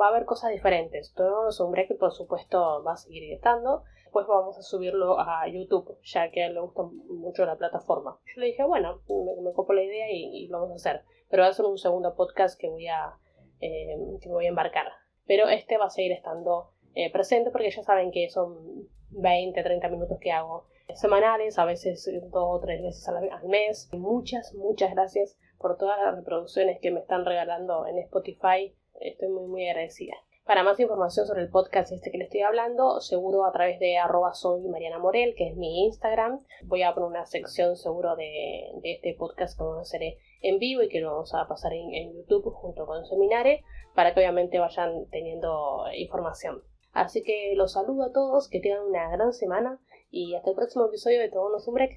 va 0.00 0.06
a 0.06 0.08
haber 0.10 0.24
cosas 0.24 0.50
diferentes. 0.50 1.12
Tomémonos 1.14 1.58
un 1.60 1.72
break, 1.72 1.96
por 1.98 2.12
supuesto, 2.12 2.82
va 2.84 2.92
a 2.92 2.96
seguir 2.96 3.32
estando. 3.32 3.84
Después 4.02 4.26
vamos 4.26 4.58
a 4.58 4.62
subirlo 4.62 5.18
a 5.18 5.46
YouTube, 5.48 5.98
ya 6.02 6.30
que 6.30 6.48
le 6.48 6.60
gusta 6.60 6.82
mucho 6.82 7.44
la 7.44 7.56
plataforma. 7.56 8.18
Yo 8.26 8.40
le 8.40 8.46
dije, 8.46 8.64
bueno, 8.64 9.02
me, 9.42 9.52
copo 9.52 9.72
la 9.72 9.82
idea 9.82 10.06
y, 10.10 10.46
lo 10.48 10.60
vamos 10.60 10.72
a 10.72 10.90
hacer. 10.90 11.04
Pero 11.28 11.42
va 11.42 11.48
a 11.48 11.52
ser 11.52 11.66
un 11.66 11.78
segundo 11.78 12.14
podcast 12.14 12.58
que 12.58 12.68
voy 12.68 12.86
a, 12.88 13.18
eh, 13.60 13.96
que 14.20 14.28
voy 14.28 14.46
a 14.46 14.48
embarcar. 14.48 14.86
Pero 15.28 15.48
este 15.48 15.78
va 15.78 15.84
a 15.86 15.90
seguir 15.90 16.10
estando 16.10 16.72
eh, 16.94 17.12
presente 17.12 17.52
porque 17.52 17.70
ya 17.70 17.84
saben 17.84 18.10
que 18.10 18.28
son 18.28 18.88
20, 19.10 19.62
30 19.62 19.88
minutos 19.88 20.18
que 20.20 20.32
hago 20.32 20.66
semanales, 20.94 21.58
a 21.58 21.64
veces 21.64 22.10
dos 22.30 22.44
o 22.48 22.60
tres 22.60 22.82
veces 22.82 23.06
al, 23.08 23.30
mes. 23.46 23.88
Muchas, 23.92 24.54
muchas 24.54 24.90
gracias 24.92 25.38
por 25.58 25.76
todas 25.76 26.00
las 26.00 26.16
reproducciones 26.16 26.80
que 26.80 26.90
me 26.90 27.00
están 27.00 27.24
regalando 27.24 27.86
en 27.86 27.98
Spotify. 27.98 28.74
Estoy 29.00 29.28
muy, 29.28 29.46
muy 29.46 29.68
agradecida. 29.68 30.14
Para 30.48 30.62
más 30.62 30.80
información 30.80 31.26
sobre 31.26 31.42
el 31.42 31.50
podcast 31.50 31.92
este 31.92 32.10
que 32.10 32.16
le 32.16 32.24
estoy 32.24 32.40
hablando, 32.40 33.02
seguro 33.02 33.44
a 33.44 33.52
través 33.52 33.78
de 33.80 33.98
arroba 33.98 34.32
soy 34.32 34.62
Mariana 34.62 34.98
Morel, 34.98 35.34
que 35.36 35.48
es 35.48 35.56
mi 35.56 35.84
Instagram. 35.84 36.40
Voy 36.62 36.82
a 36.82 36.94
poner 36.94 37.10
una 37.10 37.26
sección 37.26 37.76
seguro 37.76 38.16
de, 38.16 38.70
este 38.82 39.12
podcast 39.12 39.58
que 39.58 39.62
vamos 39.62 39.76
a 39.76 39.82
hacer 39.82 40.00
en 40.40 40.58
vivo 40.58 40.82
y 40.82 40.88
que 40.88 41.00
lo 41.00 41.12
vamos 41.12 41.34
a 41.34 41.46
pasar 41.46 41.74
en, 41.74 41.92
en 41.92 42.14
YouTube 42.14 42.50
junto 42.54 42.86
con 42.86 43.04
Seminare 43.04 43.62
para 43.94 44.14
que 44.14 44.20
obviamente 44.20 44.58
vayan 44.58 45.04
teniendo 45.10 45.84
información. 45.94 46.62
Así 46.94 47.22
que 47.22 47.52
los 47.54 47.74
saludo 47.74 48.04
a 48.04 48.12
todos, 48.12 48.48
que 48.48 48.60
tengan 48.60 48.86
una 48.86 49.10
gran 49.10 49.34
semana 49.34 49.78
y 50.10 50.34
hasta 50.34 50.48
el 50.48 50.56
próximo 50.56 50.86
episodio 50.86 51.20
de 51.20 51.28
Todos 51.28 51.68
un 51.68 51.74
Break. 51.74 51.92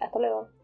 Hasta 0.00 0.18
luego. 0.18 0.61